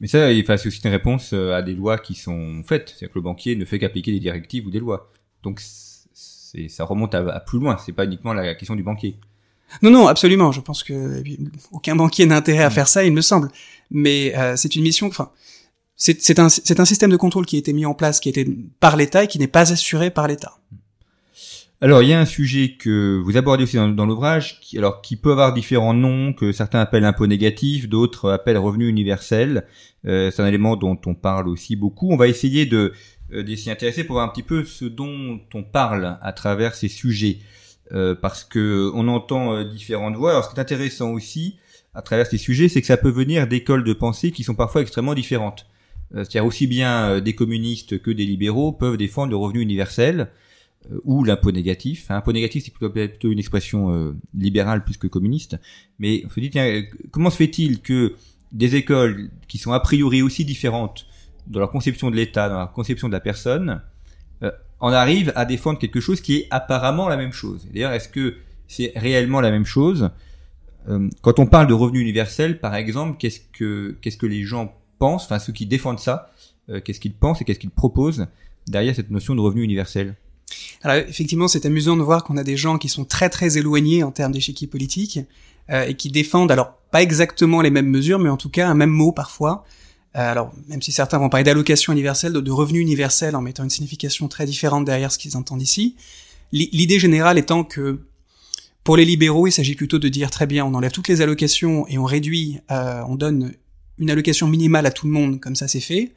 [0.00, 2.90] Mais ça, il faut aussi une réponse euh, à des lois qui sont faites.
[2.90, 5.10] C'est-à-dire que le banquier ne fait qu'appliquer des directives ou des lois.
[5.42, 7.76] Donc, ça remonte à, à plus loin.
[7.84, 9.16] C'est pas uniquement la question du banquier.
[9.82, 10.52] Non, non, absolument.
[10.52, 11.22] Je pense que
[11.72, 12.72] aucun banquier n'a intérêt à mm.
[12.72, 13.50] faire ça, il me semble.
[13.90, 15.08] Mais euh, c'est une mission.
[15.08, 15.30] Enfin,
[15.96, 18.48] c'est un, un système de contrôle qui a été mis en place, qui a été
[18.78, 20.58] par l'État et qui n'est pas assuré par l'État.
[21.80, 25.14] Alors, il y a un sujet que vous abordez aussi dans, l'ouvrage, qui, alors qui
[25.14, 29.64] peut avoir différents noms, que certains appellent impôt négatif, d'autres appellent revenu universel.
[30.04, 32.10] Euh, c'est un élément dont on parle aussi beaucoup.
[32.10, 32.92] On va essayer de
[33.32, 36.88] euh, s'y intéresser pour voir un petit peu ce dont on parle à travers ces
[36.88, 37.38] sujets.
[37.92, 40.32] Euh, parce que on entend euh, différentes voix.
[40.32, 41.56] Alors ce qui est intéressant aussi
[41.94, 44.82] à travers ces sujets, c'est que ça peut venir d'écoles de pensée qui sont parfois
[44.82, 45.66] extrêmement différentes.
[46.12, 50.30] C'est-à-dire aussi bien des communistes que des libéraux peuvent défendre le revenu universel
[51.04, 52.10] ou l'impôt négatif.
[52.10, 55.58] Hein, impôt négatif, c'est plutôt, une expression libérale plus que communiste.
[55.98, 58.14] Mais on se dit, tiens, comment se fait-il que
[58.52, 61.06] des écoles qui sont a priori aussi différentes
[61.46, 63.82] dans leur conception de l'État, dans leur conception de la personne,
[64.80, 67.66] on arrive à défendre quelque chose qui est apparemment la même chose?
[67.72, 68.36] D'ailleurs, est-ce que
[68.66, 70.10] c'est réellement la même chose?
[70.88, 74.74] Euh, Quand on parle de revenu universel, par exemple, qu'est-ce que qu'est-ce que les gens
[74.98, 76.30] pensent, enfin ceux qui défendent ça,
[76.70, 78.26] euh, qu'est-ce qu'ils pensent et qu'est-ce qu'ils proposent
[78.66, 80.14] derrière cette notion de revenu universel?
[80.82, 84.02] Alors effectivement, c'est amusant de voir qu'on a des gens qui sont très très éloignés
[84.02, 85.20] en termes d'échiquier politique
[85.70, 88.74] euh, et qui défendent alors pas exactement les mêmes mesures, mais en tout cas un
[88.74, 89.64] même mot parfois.
[90.16, 93.70] Euh, alors, même si certains vont parler d'allocation universelle, de, revenu universel, en mettant une
[93.70, 95.96] signification très différente derrière ce qu'ils entendent ici,
[96.52, 98.00] l'idée générale étant que
[98.84, 101.86] pour les libéraux, il s'agit plutôt de dire très bien, on enlève toutes les allocations
[101.88, 103.52] et on réduit, euh, on donne
[103.98, 106.12] une allocation minimale à tout le monde, comme ça c'est fait.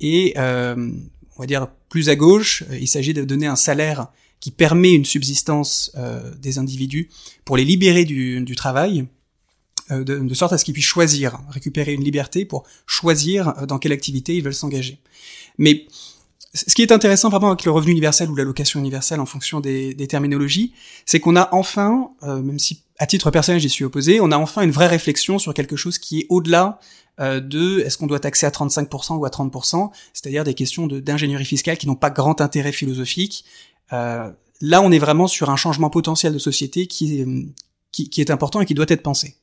[0.00, 0.90] Et euh,
[1.36, 4.08] on va dire plus à gauche, il s'agit de donner un salaire
[4.40, 5.92] qui permet une subsistance
[6.38, 7.08] des individus
[7.44, 9.06] pour les libérer du, du travail
[9.92, 13.78] euh, de, sorte à ce qu'ils puissent choisir, récupérer une liberté pour choisir euh, dans
[13.78, 14.98] quelle activité ils veulent s'engager.
[15.58, 15.86] Mais
[16.54, 19.94] ce qui est intéressant vraiment avec le revenu universel ou l'allocation universelle en fonction des,
[20.08, 20.72] terminologies,
[21.04, 24.36] c'est qu'on a enfin, euh, même si à titre personnel j'y suis opposé, on a
[24.36, 26.78] enfin une vraie réflexion sur quelque chose qui est au-delà
[27.18, 31.78] de est-ce qu'on doit taxer à 35% ou à 30%, c'est-à-dire des questions d'ingénierie fiscale
[31.78, 33.46] qui n'ont pas grand intérêt philosophique.
[33.90, 37.24] là, on est vraiment sur un changement potentiel de société qui,
[37.90, 39.36] qui est important et qui doit être pensé.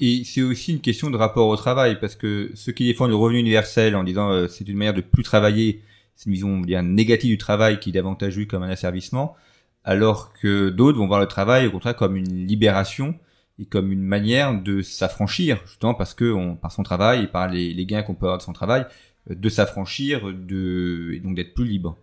[0.00, 3.16] Et c'est aussi une question de rapport au travail, parce que ceux qui défendent le
[3.16, 5.82] revenu universel en disant euh, c'est une manière de plus travailler,
[6.16, 9.36] c'est une vision bien négative du travail qui est davantage vue comme un asservissement,
[9.84, 13.14] alors que d'autres vont voir le travail au contraire comme une libération
[13.58, 17.48] et comme une manière de s'affranchir, justement parce que on, par son travail et par
[17.48, 18.86] les, gains qu'on peut avoir de son travail,
[19.30, 21.96] euh, de s'affranchir, de et donc d'être plus libre.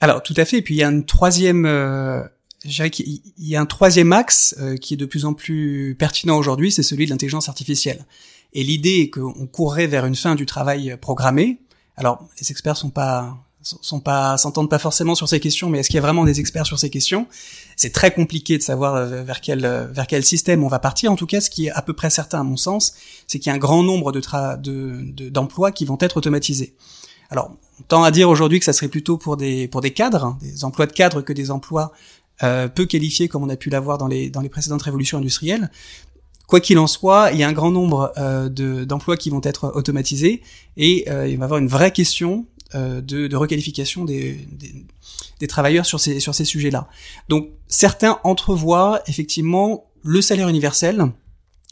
[0.00, 0.58] Alors tout à fait.
[0.58, 2.22] Et puis il y a une troisième euh,
[2.64, 6.72] qu'il y a un troisième axe euh, qui est de plus en plus pertinent aujourd'hui,
[6.72, 8.04] c'est celui de l'intelligence artificielle.
[8.52, 11.58] Et l'idée est qu'on courrait vers une fin du travail programmé.
[11.96, 15.88] Alors, les experts sont pas sont pas s'entendent pas forcément sur ces questions, mais est-ce
[15.88, 17.26] qu'il y a vraiment des experts sur ces questions?
[17.76, 21.10] C'est très compliqué de savoir euh, vers quel euh, vers quel système on va partir.
[21.10, 22.94] En tout cas, ce qui est à peu près certain à mon sens,
[23.26, 26.74] c'est qu'il y a un grand nombre de d'emplois de, qui vont être automatisés.
[27.30, 27.50] Alors,
[27.80, 30.64] on tend à dire aujourd'hui que ça serait plutôt pour des pour des cadres, des
[30.64, 31.92] emplois de cadres que des emplois
[32.42, 35.70] euh, peu qualifiés comme on a pu l'avoir dans les, dans les précédentes révolutions industrielles.
[36.48, 38.48] Quoi qu'il en soit, il y a un grand nombre euh,
[38.84, 40.42] d'emplois qui vont être automatisés
[40.76, 44.84] et euh, il va y avoir une vraie question de, de, requalification des, des,
[45.40, 46.88] des, travailleurs sur ces, sur ces sujets-là.
[47.28, 51.12] Donc certains entrevoient effectivement le salaire universel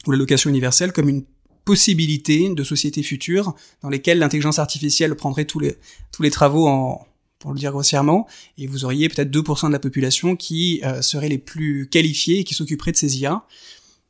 [0.07, 1.23] ou la location universelle comme une
[1.65, 5.75] possibilité de société future dans lesquelles l'intelligence artificielle prendrait tous les,
[6.11, 7.05] tous les travaux en,
[7.43, 8.25] pour le dire grossièrement,
[8.57, 12.43] et vous auriez peut-être 2% de la population qui euh, seraient les plus qualifiés et
[12.45, 13.45] qui s'occuperaient de ces IA.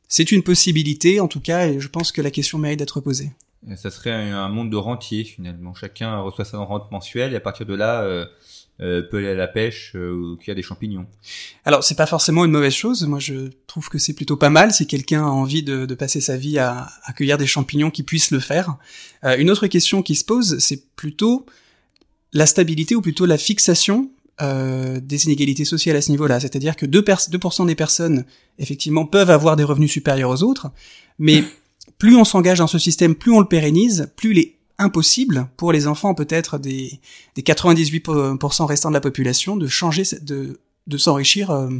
[0.08, 3.32] C'est une possibilité, en tout cas, et je pense que la question mérite d'être posée.
[3.76, 5.74] Ça serait un monde de rentiers, finalement.
[5.74, 8.26] Chacun reçoit sa rente mensuelle, et à partir de là, euh,
[8.80, 11.06] euh, peut aller à la pêche euh, ou qu'il y a des champignons.
[11.64, 13.06] Alors c'est pas forcément une mauvaise chose.
[13.06, 16.20] Moi je trouve que c'est plutôt pas mal si quelqu'un a envie de, de, passer
[16.20, 18.76] sa vie à, à cueillir des champignons qui puissent le faire.
[19.22, 21.46] Euh, une autre question qui se pose, c'est plutôt
[22.32, 24.10] la stabilité ou plutôt la fixation
[24.42, 26.40] euh, des inégalités sociales à ce niveau-là.
[26.40, 28.24] C'est-à-dire que 2%, 2 des personnes
[28.58, 30.72] effectivement peuvent avoir des revenus supérieurs aux autres,
[31.20, 31.44] mais
[31.98, 35.86] plus on s'engage dans ce système, plus on le pérennise, plus les impossible pour les
[35.86, 36.98] enfants peut-être des,
[37.34, 41.70] des 98% restants de la population de changer, de, de s'enrichir euh,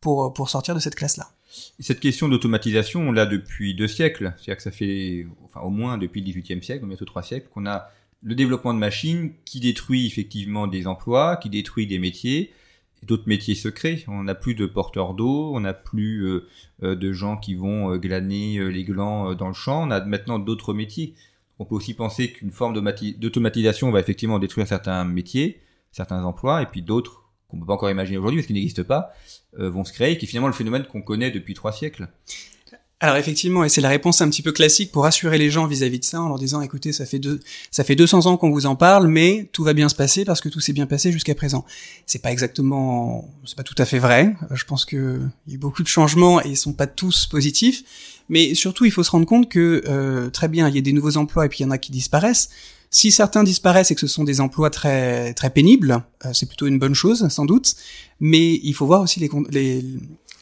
[0.00, 1.30] pour, pour sortir de cette classe-là.
[1.80, 5.98] Cette question d'automatisation, on l'a depuis deux siècles, c'est-à-dire que ça fait, enfin au moins
[5.98, 7.90] depuis le XVIIIe siècle, bientôt trois siècles, qu'on a
[8.22, 12.52] le développement de machines qui détruit effectivement des emplois, qui détruit des métiers,
[13.04, 14.04] d'autres métiers secrets.
[14.08, 16.46] On n'a plus de porteurs d'eau, on n'a plus euh,
[16.82, 20.74] euh, de gens qui vont glaner les glands dans le champ, on a maintenant d'autres
[20.74, 21.14] métiers.
[21.58, 22.74] On peut aussi penser qu'une forme
[23.18, 27.74] d'automatisation va effectivement détruire certains métiers, certains emplois, et puis d'autres qu'on ne peut pas
[27.74, 29.10] encore imaginer aujourd'hui parce qu'ils n'existent pas,
[29.58, 32.08] euh, vont se créer, qui est finalement le phénomène qu'on connaît depuis trois siècles.
[33.00, 36.00] Alors effectivement, et c'est la réponse un petit peu classique pour rassurer les gens vis-à-vis
[36.00, 37.38] de ça, en leur disant, écoutez, ça fait deux,
[37.70, 40.40] ça fait 200 ans qu'on vous en parle, mais tout va bien se passer parce
[40.40, 41.64] que tout s'est bien passé jusqu'à présent.
[42.06, 44.34] C'est pas exactement, c'est pas tout à fait vrai.
[44.50, 47.84] Je pense que il y a beaucoup de changements et ils sont pas tous positifs.
[48.28, 50.92] Mais surtout, il faut se rendre compte que euh, très bien, il y a des
[50.92, 52.48] nouveaux emplois et puis il y en a qui disparaissent.
[52.90, 56.66] Si certains disparaissent et que ce sont des emplois très très pénibles, euh, c'est plutôt
[56.66, 57.76] une bonne chose sans doute.
[58.18, 59.28] Mais il faut voir aussi les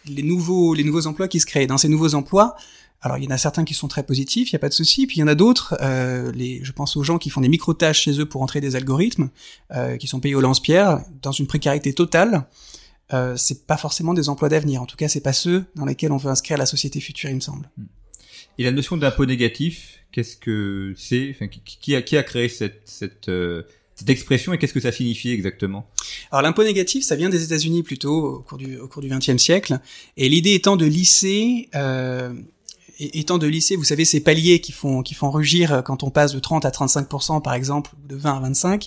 [0.09, 1.67] les nouveaux les nouveaux emplois qui se créent.
[1.67, 2.57] Dans ces nouveaux emplois,
[3.03, 4.75] alors il y en a certains qui sont très positifs, il y a pas de
[4.75, 7.41] souci, puis il y en a d'autres, euh, les, je pense aux gens qui font
[7.41, 9.29] des micro-tâches chez eux pour entrer des algorithmes,
[9.73, 12.47] euh, qui sont payés au lance-pierre, dans une précarité totale.
[13.13, 14.83] Euh, c'est pas forcément des emplois d'avenir.
[14.83, 17.37] En tout cas, c'est pas ceux dans lesquels on veut inscrire la société future, il
[17.37, 17.71] me semble.
[18.59, 21.31] Et la notion d'impôt négatif, qu'est-ce que c'est?
[21.31, 23.63] Enfin, qui, a, qui a créé cette, cette, euh,
[23.97, 25.89] cette expression et qu'est-ce que ça signifie exactement?
[26.31, 29.39] Alors l'impôt négatif, ça vient des États-Unis plutôt au cours du au cours du XXe
[29.39, 29.81] siècle,
[30.17, 32.33] et l'idée étant de lisser euh,
[32.99, 36.33] étant de lisser, vous savez, ces paliers qui font qui font rugir quand on passe
[36.33, 37.09] de 30 à 35
[37.43, 38.87] par exemple, ou de 20 à 25.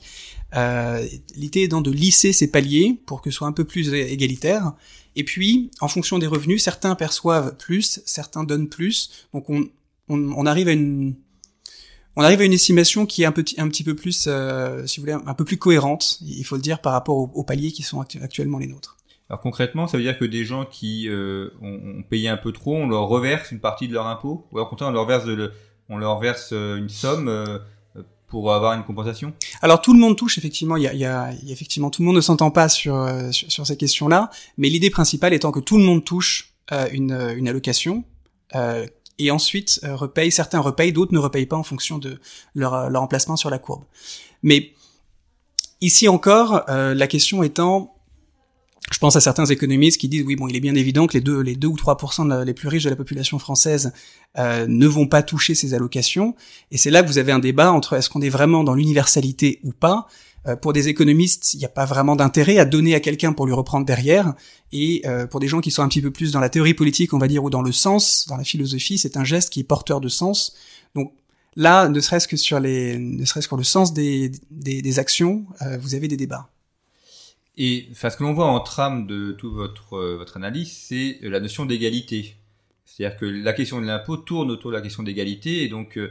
[0.56, 4.74] Euh, L'idée étant de lisser ces paliers pour que ce soit un peu plus égalitaire.
[5.16, 9.28] Et puis, en fonction des revenus, certains perçoivent plus, certains donnent plus.
[9.34, 9.68] Donc on,
[10.08, 11.16] on, on arrive à une
[12.20, 15.00] on arrive à une estimation qui est un petit un petit peu plus, euh, si
[15.00, 17.72] vous voulez, un peu plus cohérente, il faut le dire, par rapport aux, aux paliers
[17.72, 18.98] qui sont actuellement les nôtres.
[19.30, 22.76] Alors concrètement, ça veut dire que des gens qui euh, ont, payé un peu trop,
[22.76, 25.52] on leur reverse une partie de leur impôt, ou alors contraire, on leur verse, de
[25.88, 27.60] on leur verse euh, une somme euh,
[28.28, 29.34] pour avoir une compensation?
[29.62, 30.76] Alors tout le monde touche effectivement.
[30.76, 33.50] Il y a, il y a, effectivement tout le monde ne s'entend pas sur, sur,
[33.50, 36.54] sur ces questions-là, mais l'idée principale étant que tout le monde touche
[36.92, 38.04] une, une allocation.
[39.20, 42.20] Et ensuite repaye, certains repayent, d'autres ne repayent pas en fonction de
[42.56, 43.84] leur, leur emplacement sur la courbe.
[44.44, 44.72] Mais
[45.82, 47.94] ici encore, la question étant
[48.92, 51.22] je pense à certains économistes qui disent oui bon il est bien évident que les
[51.22, 51.98] deux les deux ou trois
[52.46, 53.94] les plus riches de la population française
[54.38, 56.36] euh, ne vont pas toucher ces allocations
[56.72, 59.60] et c'est là que vous avez un débat entre est-ce qu'on est vraiment dans l'universalité
[59.64, 60.08] ou pas
[60.48, 63.46] euh, pour des économistes, il n'y a pas vraiment d'intérêt à donner à quelqu'un pour
[63.46, 64.34] lui reprendre derrière.
[64.72, 67.14] Et euh, pour des gens qui sont un petit peu plus dans la théorie politique,
[67.14, 69.64] on va dire, ou dans le sens, dans la philosophie, c'est un geste qui est
[69.64, 70.56] porteur de sens.
[70.96, 71.14] Donc
[71.56, 75.46] là, ne serait-ce que sur les, ne serait-ce que le sens des, des, des actions,
[75.80, 76.50] vous avez des débats.
[77.62, 81.20] Et enfin, ce que l'on voit en trame de toute votre, euh, votre analyse, c'est
[81.22, 82.36] la notion d'égalité.
[82.86, 85.64] C'est-à-dire que la question de l'impôt tourne autour de la question d'égalité.
[85.64, 86.10] Et donc, euh,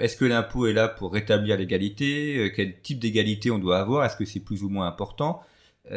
[0.00, 4.04] est-ce que l'impôt est là pour rétablir l'égalité euh, Quel type d'égalité on doit avoir
[4.04, 5.40] Est-ce que c'est plus ou moins important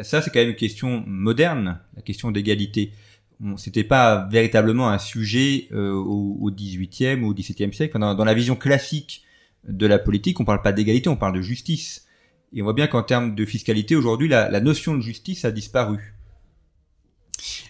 [0.02, 2.92] Ça, c'est quand même une question moderne, la question d'égalité.
[3.40, 7.98] Bon, C'était pas véritablement un sujet au, au 18e ou au 17e siècle.
[7.98, 9.24] Dans, la vision classique
[9.68, 12.06] de la politique, on parle pas d'égalité, on parle de justice.
[12.54, 16.14] Et on voit bien qu'en termes de fiscalité, aujourd'hui, la, notion de justice a disparu.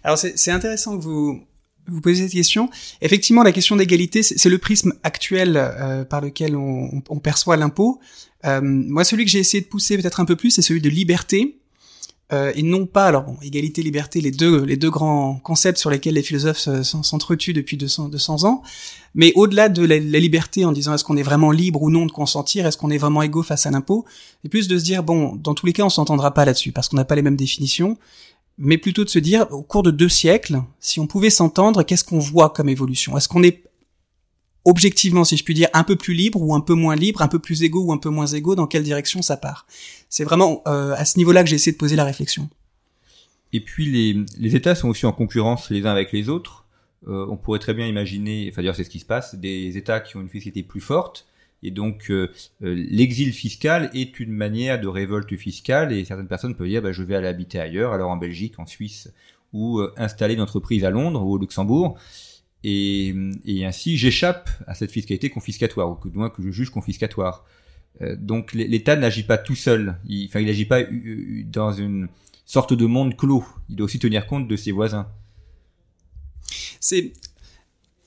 [0.02, 1.46] Alors c'est intéressant que vous
[1.86, 2.70] vous posez cette question.
[3.02, 8.00] Effectivement, la question d'égalité, c'est le prisme actuel euh, par lequel on, on perçoit l'impôt.
[8.44, 10.90] Euh, moi, celui que j'ai essayé de pousser peut-être un peu plus, c'est celui de
[10.90, 11.58] liberté.
[12.32, 15.90] Euh, et non pas, alors bon, égalité, liberté, les deux, les deux grands concepts sur
[15.90, 18.62] lesquels les philosophes s'entretuent depuis 200, 200 ans,
[19.14, 22.12] mais au-delà de la, liberté en disant est-ce qu'on est vraiment libre ou non de
[22.12, 24.06] consentir, est-ce qu'on est vraiment égaux face à l'impôt,
[24.42, 26.88] c'est plus de se dire, bon, dans tous les cas, on s'entendra pas là-dessus, parce
[26.88, 27.98] qu'on n'a pas les mêmes définitions,
[28.58, 32.04] mais plutôt de se dire, au cours de deux siècles, si on pouvait s'entendre, qu'est-ce
[32.04, 33.16] qu'on voit comme évolution?
[33.16, 33.64] Est-ce qu'on est
[34.64, 37.28] objectivement, si je puis dire, un peu plus libre ou un peu moins libre, un
[37.28, 39.66] peu plus égaux ou un peu moins égaux, dans quelle direction ça part?
[40.08, 42.48] C'est vraiment euh, à ce niveau-là que j'ai essayé de poser la réflexion.
[43.52, 46.64] Et puis les, les États sont aussi en concurrence les uns avec les autres.
[47.06, 50.00] Euh, on pourrait très bien imaginer, enfin dire c'est ce qui se passe, des États
[50.00, 51.26] qui ont une fiscalité plus forte,
[51.64, 52.30] et donc euh,
[52.62, 56.92] euh, l'exil fiscal est une manière de révolte fiscale, et certaines personnes peuvent dire bah,
[56.92, 59.12] je vais aller habiter ailleurs, alors en Belgique, en Suisse,
[59.52, 61.96] ou installer une entreprise à Londres ou au Luxembourg
[62.64, 67.44] et, ainsi j'échappe à cette fiscalité confiscatoire, ou du moins que je juge confiscatoire.
[68.00, 70.80] Euh, donc l'État n'agit pas tout seul, il, enfin il n'agit pas
[71.44, 72.08] dans une
[72.46, 75.08] sorte de monde clos, il doit aussi tenir compte de ses voisins.
[76.80, 77.12] C'est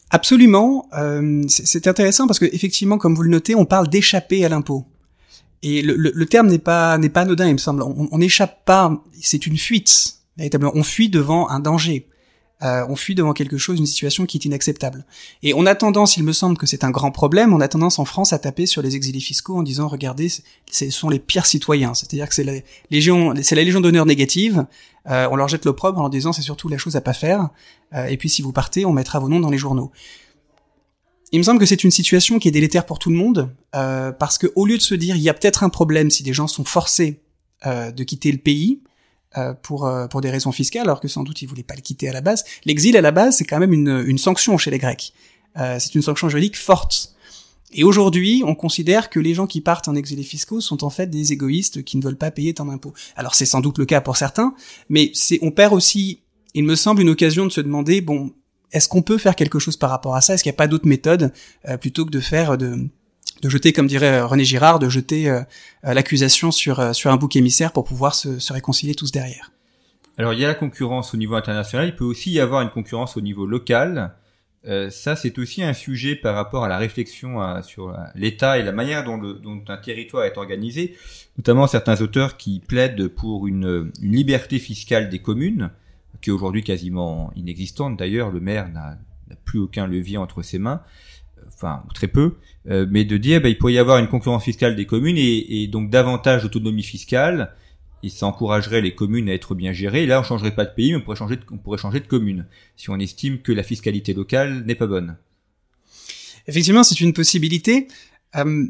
[0.09, 4.49] absolument, euh, c'est intéressant parce que effectivement, comme vous le notez, on parle d'échapper à
[4.49, 4.85] l'impôt.
[5.63, 7.81] Et le, le, terme n'est pas n'est pas anodin, il me semble.
[7.83, 10.17] On n'échappe pas, c'est une fuite.
[10.37, 12.07] Véritablement, on fuit devant un danger
[12.63, 15.05] euh, on fuit devant quelque chose, une situation qui est inacceptable.
[15.43, 17.99] Et on a tendance, il me semble que c'est un grand problème, on a tendance
[17.99, 20.31] en France à taper sur les exilés fiscaux en disant regardez,
[20.71, 22.53] ce sont les pires citoyens, c'est-à-dire que c'est la
[22.89, 24.65] légion, c'est la légion d'honneur négative.
[25.09, 27.49] Euh, on leur jette l'opprobre en leur disant c'est surtout la chose à pas faire.
[27.93, 29.91] Euh, et puis si vous partez, on mettra vos noms dans les journaux.
[31.31, 34.11] Il me semble que c'est une situation qui est délétère pour tout le monde, euh,
[34.11, 36.33] parce que au lieu de se dire il y a peut-être un problème si des
[36.33, 37.21] gens sont forcés
[37.65, 38.81] de quitter le pays,
[39.37, 41.81] euh, pour euh, pour des raisons fiscales, alors que sans doute ils voulaient pas le
[41.81, 42.45] quitter à la base.
[42.63, 45.13] L'exil à la base, c'est quand même une, une sanction chez les Grecs.
[45.57, 47.13] Euh, c'est une sanction juridique forte.
[47.73, 51.07] Et aujourd'hui, on considère que les gens qui partent en exilé fiscaux sont en fait
[51.07, 52.93] des égoïstes qui ne veulent pas payer tant d'impôts.
[53.17, 54.55] Alors c'est sans doute le cas pour certains,
[54.87, 56.21] mais c'est on perd aussi,
[56.53, 58.31] il me semble, une occasion de se demander bon,
[58.71, 60.35] est-ce qu'on peut faire quelque chose par rapport à ça?
[60.35, 61.33] Est-ce qu'il n'y a pas d'autres méthodes
[61.81, 62.87] plutôt que de faire de
[63.41, 65.41] de jeter, comme dirait René Girard, de jeter euh,
[65.85, 69.51] euh, l'accusation sur, euh, sur un bouc émissaire pour pouvoir se, réconcilier tous derrière.
[70.17, 72.69] Alors il y a la concurrence au niveau international, il peut aussi y avoir une
[72.69, 74.13] concurrence au niveau local.
[74.65, 78.71] Euh, ça, c'est aussi un sujet par rapport à la réflexion sur l'État et la
[78.71, 79.21] manière dont,
[79.67, 80.95] un territoire est organisé,
[81.37, 85.69] notamment certains auteurs qui plaident pour une, une liberté fiscale des communes,
[86.21, 87.97] qui est aujourd'hui quasiment inexistante.
[87.97, 88.97] D'ailleurs, le maire n'a
[89.45, 90.81] plus aucun levier entre ses mains
[91.47, 92.35] enfin très peu,
[92.69, 95.63] euh, mais de dire bah, il pourrait y avoir une concurrence fiscale des communes et,
[95.63, 97.53] et donc davantage d'autonomie fiscale,
[98.03, 100.05] et ça encouragerait les communes à être bien gérées.
[100.05, 102.07] Là, on changerait pas de pays, mais on pourrait changer de, on pourrait changer de
[102.07, 102.45] commune
[102.75, 105.17] si on estime que la fiscalité locale n'est pas bonne.
[106.47, 107.87] Effectivement, c'est une possibilité.
[108.35, 108.67] Euh,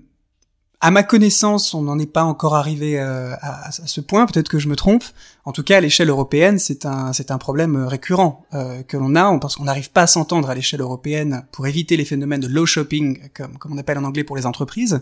[0.80, 4.28] à ma connaissance, on n'en est pas encore arrivé euh, à, ce point.
[4.28, 5.04] Peut-être que je me trompe.
[5.44, 9.16] En tout cas, à l'échelle européenne, c'est un c'est un problème récurrent euh, que l'on
[9.16, 12.48] a parce qu'on n'arrive pas à s'entendre à l'échelle européenne pour éviter les phénomènes de
[12.48, 15.02] low shopping, comme on appelle en anglais pour les entreprises.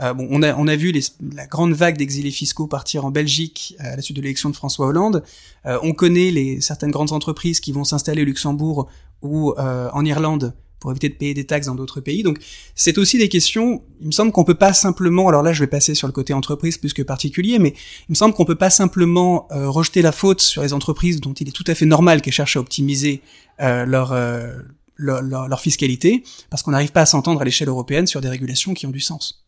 [0.00, 0.94] Euh, bon, on a on a vu
[1.34, 4.86] la grande vague d'exilés fiscaux partir en Belgique à la suite de l'élection de François
[4.86, 5.24] Hollande.
[5.64, 8.86] on connaît les certaines grandes entreprises qui vont s'installer au Luxembourg
[9.22, 10.54] ou en Irlande
[10.86, 12.22] pour éviter de payer des taxes dans d'autres pays.
[12.22, 12.38] Donc
[12.76, 15.66] c'est aussi des questions, il me semble qu'on peut pas simplement, alors là je vais
[15.66, 18.70] passer sur le côté entreprise plus que particulier, mais il me semble qu'on peut pas
[18.70, 22.22] simplement euh, rejeter la faute sur les entreprises dont il est tout à fait normal
[22.22, 23.20] qu'elles cherchent à optimiser
[23.60, 24.52] euh, leur, euh,
[24.94, 28.72] leur, leur, fiscalité, parce qu'on n'arrive pas à s'entendre à l'échelle européenne sur des régulations
[28.72, 29.44] qui ont du sens.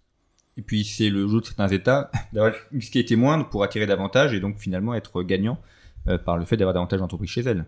[0.57, 4.35] Et puis c'est le jeu de certains États d'avoir une fiscalité moindre pour attirer davantage
[4.35, 5.61] et donc finalement être gagnant
[6.25, 7.65] par le fait d'avoir davantage d'entreprises chez elles.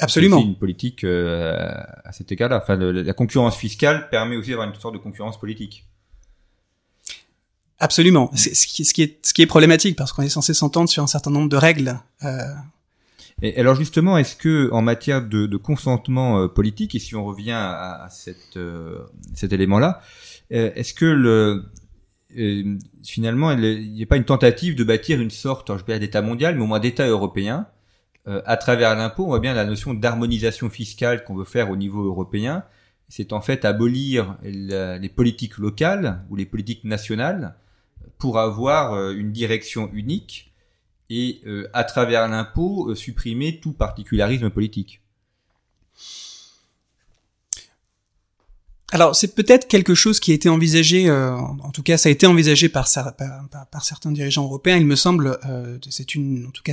[0.00, 0.40] Absolument.
[0.40, 1.56] C'est une politique euh,
[2.04, 2.60] à cet égard-là.
[2.62, 5.86] Enfin, la concurrence fiscale permet aussi d'avoir une sorte de concurrence politique.
[7.80, 8.30] Absolument.
[8.34, 11.02] Ce qui, ce, qui est, ce qui est problématique parce qu'on est censé s'entendre sur
[11.02, 12.00] un certain nombre de règles.
[12.24, 12.42] Euh...
[13.40, 17.24] Et alors justement, est-ce que en matière de, de consentement euh, politique, et si on
[17.24, 18.98] revient à, à cette, euh,
[19.34, 20.00] cet élément-là,
[20.52, 21.64] euh, est-ce que le
[23.04, 26.56] finalement il n'y a pas une tentative de bâtir une sorte, je vais d'État mondial,
[26.56, 27.66] mais au moins d'État européen
[28.28, 31.76] euh, à travers l'impôt, on voit bien la notion d'harmonisation fiscale qu'on veut faire au
[31.76, 32.64] niveau européen.
[33.08, 37.56] C'est en fait abolir les politiques locales ou les politiques nationales
[38.18, 40.52] pour avoir euh, une direction unique
[41.08, 45.00] et euh, à travers l'impôt supprimer tout particularisme politique.
[48.90, 52.12] Alors c'est peut-être quelque chose qui a été envisagé, euh, en tout cas ça a
[52.12, 54.78] été envisagé par, certains dirigeants européens.
[54.78, 56.72] Il me semble, euh, c'est une, en tout cas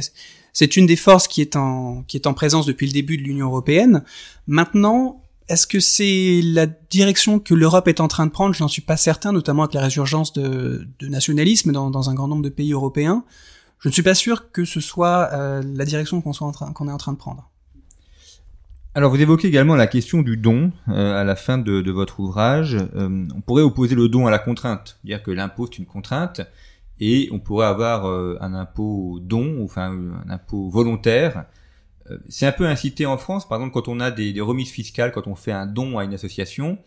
[0.54, 3.24] c'est une des forces qui est en qui est en présence depuis le début de
[3.24, 4.04] l'Union européenne.
[4.48, 8.56] Maintenant, est-ce que c'est la direction que l'Europe est en train de prendre?
[8.56, 12.44] Je n'en suis pas certain, notamment avec la résurgence de, nationalisme dans, un grand nombre
[12.44, 13.26] de pays européens.
[13.80, 16.92] Je ne suis pas sûr que ce soit euh, la direction qu'on soit qu'on est
[16.92, 17.52] en train de prendre.
[18.98, 22.22] Alors vous évoquez également la question du don euh, à la fin de, de votre
[22.22, 22.78] ouvrage.
[22.96, 26.40] Euh, on pourrait opposer le don à la contrainte, dire que l'impôt c'est une contrainte,
[27.02, 31.44] et on pourrait avoir euh, un impôt don, enfin un impôt volontaire.
[32.30, 35.12] c'est un peu incité en France, par exemple quand on a des, des, remises fiscales,
[35.12, 36.78] quand on fait un don à une association,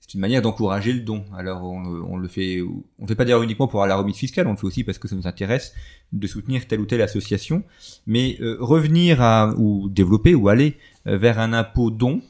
[0.00, 1.24] c'est une manière d'encourager le don.
[1.36, 2.62] Alors on, on le fait,
[2.98, 4.98] on fait pas d'ailleurs uniquement pour avoir la remise fiscale, on le fait aussi parce
[4.98, 5.72] que ça nous intéresse
[6.12, 7.62] de soutenir telle ou telle association.
[8.06, 12.22] Mais euh, revenir à ou développer ou aller euh, vers un impôt don,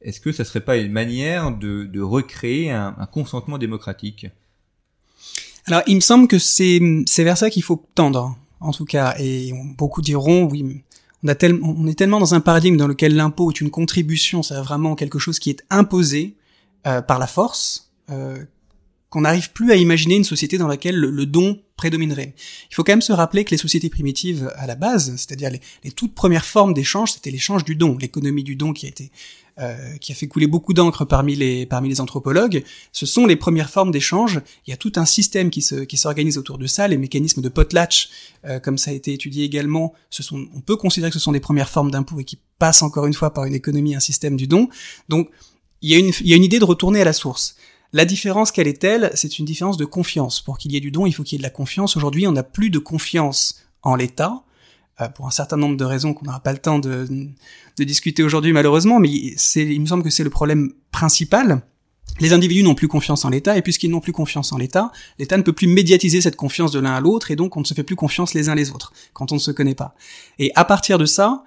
[0.00, 4.26] est-ce que ça serait pas une manière de, recréer un, consentement démocratique?
[5.66, 6.80] Alors il me semble que c'est
[7.18, 9.14] vers ça qu'il faut tendre, en tout cas.
[9.18, 10.82] Et beaucoup diront oui.
[11.24, 15.18] On est tellement dans un paradigme dans lequel l'impôt est une contribution, c'est vraiment quelque
[15.18, 16.36] chose qui est imposé,
[16.86, 18.44] euh, par la force, euh,
[19.10, 22.34] qu'on n'arrive plus à imaginer une société dans laquelle le, don prédominerait.
[22.70, 25.90] Il faut quand même se rappeler que les sociétés primitives à la base, c'est-à-dire les,
[25.92, 29.10] toutes premières formes d'échange, c'était l'échange du don, l'économie du don qui a été
[29.60, 32.62] euh, qui a fait couler beaucoup d'encre parmi les parmi les anthropologues.
[32.92, 34.40] Ce sont les premières formes d'échange.
[34.66, 37.42] Il y a tout un système qui se qui s'organise autour de ça, les mécanismes
[37.42, 38.08] de potlatch,
[38.44, 39.94] euh, comme ça a été étudié également.
[40.10, 42.82] Ce sont on peut considérer que ce sont des premières formes d'impôt et qui passent
[42.82, 44.68] encore une fois par une économie, un système du don.
[45.08, 45.28] Donc
[45.82, 47.56] il y, a une, il y a une idée de retourner à la source.
[47.92, 50.40] La différence, quelle est-elle C'est une différence de confiance.
[50.40, 51.96] Pour qu'il y ait du don, il faut qu'il y ait de la confiance.
[51.96, 54.42] Aujourd'hui, on n'a plus de confiance en l'État,
[55.00, 57.06] euh, pour un certain nombre de raisons qu'on n'aura pas le temps de,
[57.78, 61.62] discuter aujourd'hui malheureusement, mais il me semble que c'est le problème principal.
[62.20, 65.36] Les individus n'ont plus confiance en l'État, et puisqu'ils n'ont plus confiance en l'État, l'État
[65.36, 67.74] ne peut plus médiatiser cette confiance de l'un à l'autre, et donc on ne se
[67.74, 69.94] fait plus confiance les uns les autres, quand on ne se connaît pas.
[70.40, 71.44] Et à partir de ça,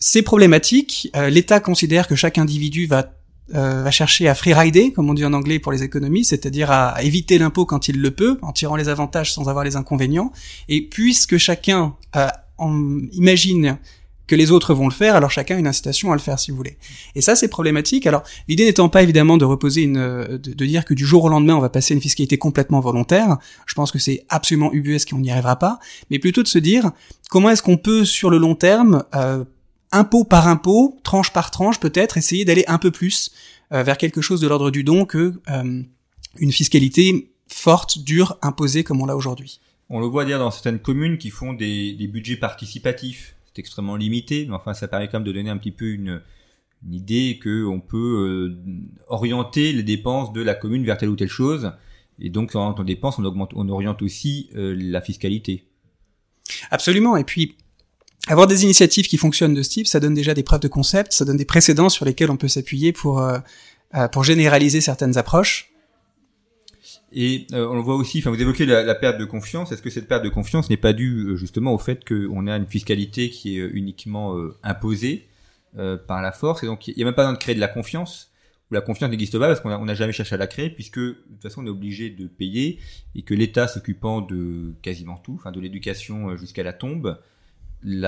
[0.00, 1.10] c'est problématique.
[1.14, 3.12] Euh, L'État considère que chaque individu va
[3.54, 7.00] euh, va chercher à freerider, comme on dit en anglais pour les économies, c'est-à-dire à
[7.02, 10.32] éviter l'impôt quand il le peut, en tirant les avantages sans avoir les inconvénients.
[10.68, 12.28] Et puisque chacun euh,
[13.12, 13.78] imagine
[14.26, 16.50] que les autres vont le faire, alors chacun a une incitation à le faire si
[16.50, 16.76] vous voulez.
[17.14, 18.08] Et ça c'est problématique.
[18.08, 21.28] Alors l'idée n'étant pas évidemment de reposer une, de, de, dire que du jour au
[21.28, 23.36] lendemain on va passer une fiscalité complètement volontaire.
[23.66, 25.78] Je pense que c'est absolument ubuesque et on n'y arrivera pas.
[26.10, 26.90] Mais plutôt de se dire
[27.30, 29.44] comment est-ce qu'on peut sur le long terme euh,
[29.92, 33.30] impôt par impôt, tranche par tranche peut-être, essayer d'aller un peu plus
[33.72, 35.82] euh, vers quelque chose de l'ordre du don que euh,
[36.38, 39.60] une fiscalité forte, dure, imposée comme on l'a aujourd'hui.
[39.88, 43.36] On le voit dire dans certaines communes qui font des, des budgets participatifs.
[43.46, 46.20] C'est extrêmement limité, mais enfin ça permet quand même de donner un petit peu une,
[46.84, 51.28] une idée qu'on peut euh, orienter les dépenses de la commune vers telle ou telle
[51.28, 51.72] chose.
[52.18, 55.66] Et donc en orientant les dépenses, on, augmente, on oriente aussi la fiscalité.
[56.70, 57.16] Absolument.
[57.16, 57.56] Et puis
[58.26, 61.12] avoir des initiatives qui fonctionnent de ce type, ça donne déjà des preuves de concept,
[61.12, 63.38] ça donne des précédents sur lesquels on peut s'appuyer pour euh,
[63.94, 65.70] euh, pour généraliser certaines approches.
[67.12, 69.70] Et euh, on le voit aussi, enfin vous évoquez la, perte de confiance.
[69.70, 72.66] Est-ce que cette perte de confiance n'est pas due justement au fait qu'on a une
[72.66, 75.28] fiscalité qui est uniquement imposée
[75.74, 76.64] par la force?
[76.64, 78.32] Et donc il n'y a même pas besoin de créer de la confiance
[78.70, 81.12] ou la confiance n'existe pas parce qu'on n'a jamais cherché à la créer puisque de
[81.12, 82.80] toute façon on est obligé de payer
[83.14, 87.16] et que l'État s'occupant de quasiment tout, enfin de l'éducation jusqu'à la tombe,
[87.84, 88.00] il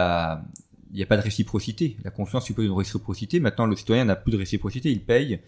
[0.92, 1.96] n'y a pas de réciprocité.
[2.04, 3.40] La confiance suppose une réciprocité.
[3.40, 4.90] Maintenant, le citoyen n'a plus de réciprocité.
[4.90, 5.40] Il paye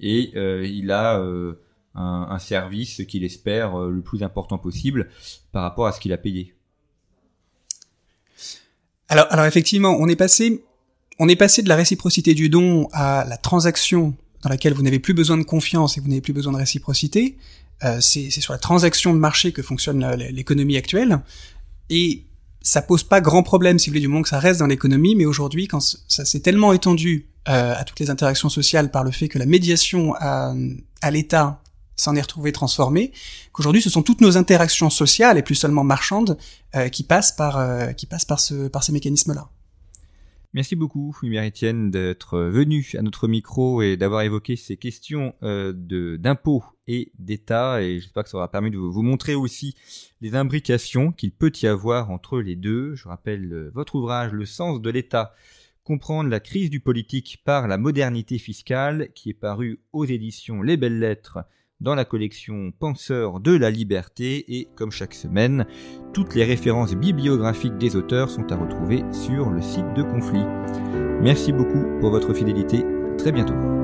[0.00, 1.54] et euh, il a euh,
[1.94, 5.08] un, service qu'il espère euh, le plus important possible
[5.52, 6.54] par rapport à ce qu'il a payé.
[9.08, 10.64] Alors, alors effectivement, on est passé,
[11.18, 14.98] on est passé de la réciprocité du don à la transaction dans laquelle vous n'avez
[14.98, 17.36] plus besoin de confiance et vous n'avez plus besoin de réciprocité.
[18.00, 21.20] C'est sur la transaction de marché que fonctionne l'économie actuelle.
[21.90, 22.22] Et
[22.62, 25.14] ça pose pas grand problème, si vous voulez, du moment que ça reste dans l'économie,
[25.14, 29.10] mais aujourd'hui, quand ça s'est tellement étendu euh, à toutes les interactions sociales par le
[29.10, 30.54] fait que la médiation à,
[31.10, 31.60] l'État
[31.96, 33.12] s'en est retrouvée transformée,
[33.52, 36.38] qu'aujourd'hui, ce sont toutes nos interactions sociales, et plus seulement marchandes,
[36.76, 39.48] euh, qui passent par, euh, qui passent par, ce, par ces mécanismes-là.
[40.54, 45.72] Merci beaucoup, Lumière Etienne, d'être venu à notre micro et d'avoir évoqué ces questions euh,
[46.18, 47.80] d'impôts et d'État.
[47.80, 49.74] Et j'espère que ça aura permis de vous montrer aussi
[50.20, 52.94] les imbrications qu'il peut y avoir entre les deux.
[52.94, 55.34] Je rappelle euh, votre ouvrage Le sens de l'État,
[55.84, 60.76] comprendre la crise du politique par la modernité fiscale, qui est paru aux éditions Les
[60.76, 61.38] Belles Lettres
[61.82, 65.66] dans la collection Penseurs de la liberté et comme chaque semaine,
[66.14, 70.44] toutes les références bibliographiques des auteurs sont à retrouver sur le site de Conflit.
[71.20, 72.84] Merci beaucoup pour votre fidélité,
[73.18, 73.81] très bientôt.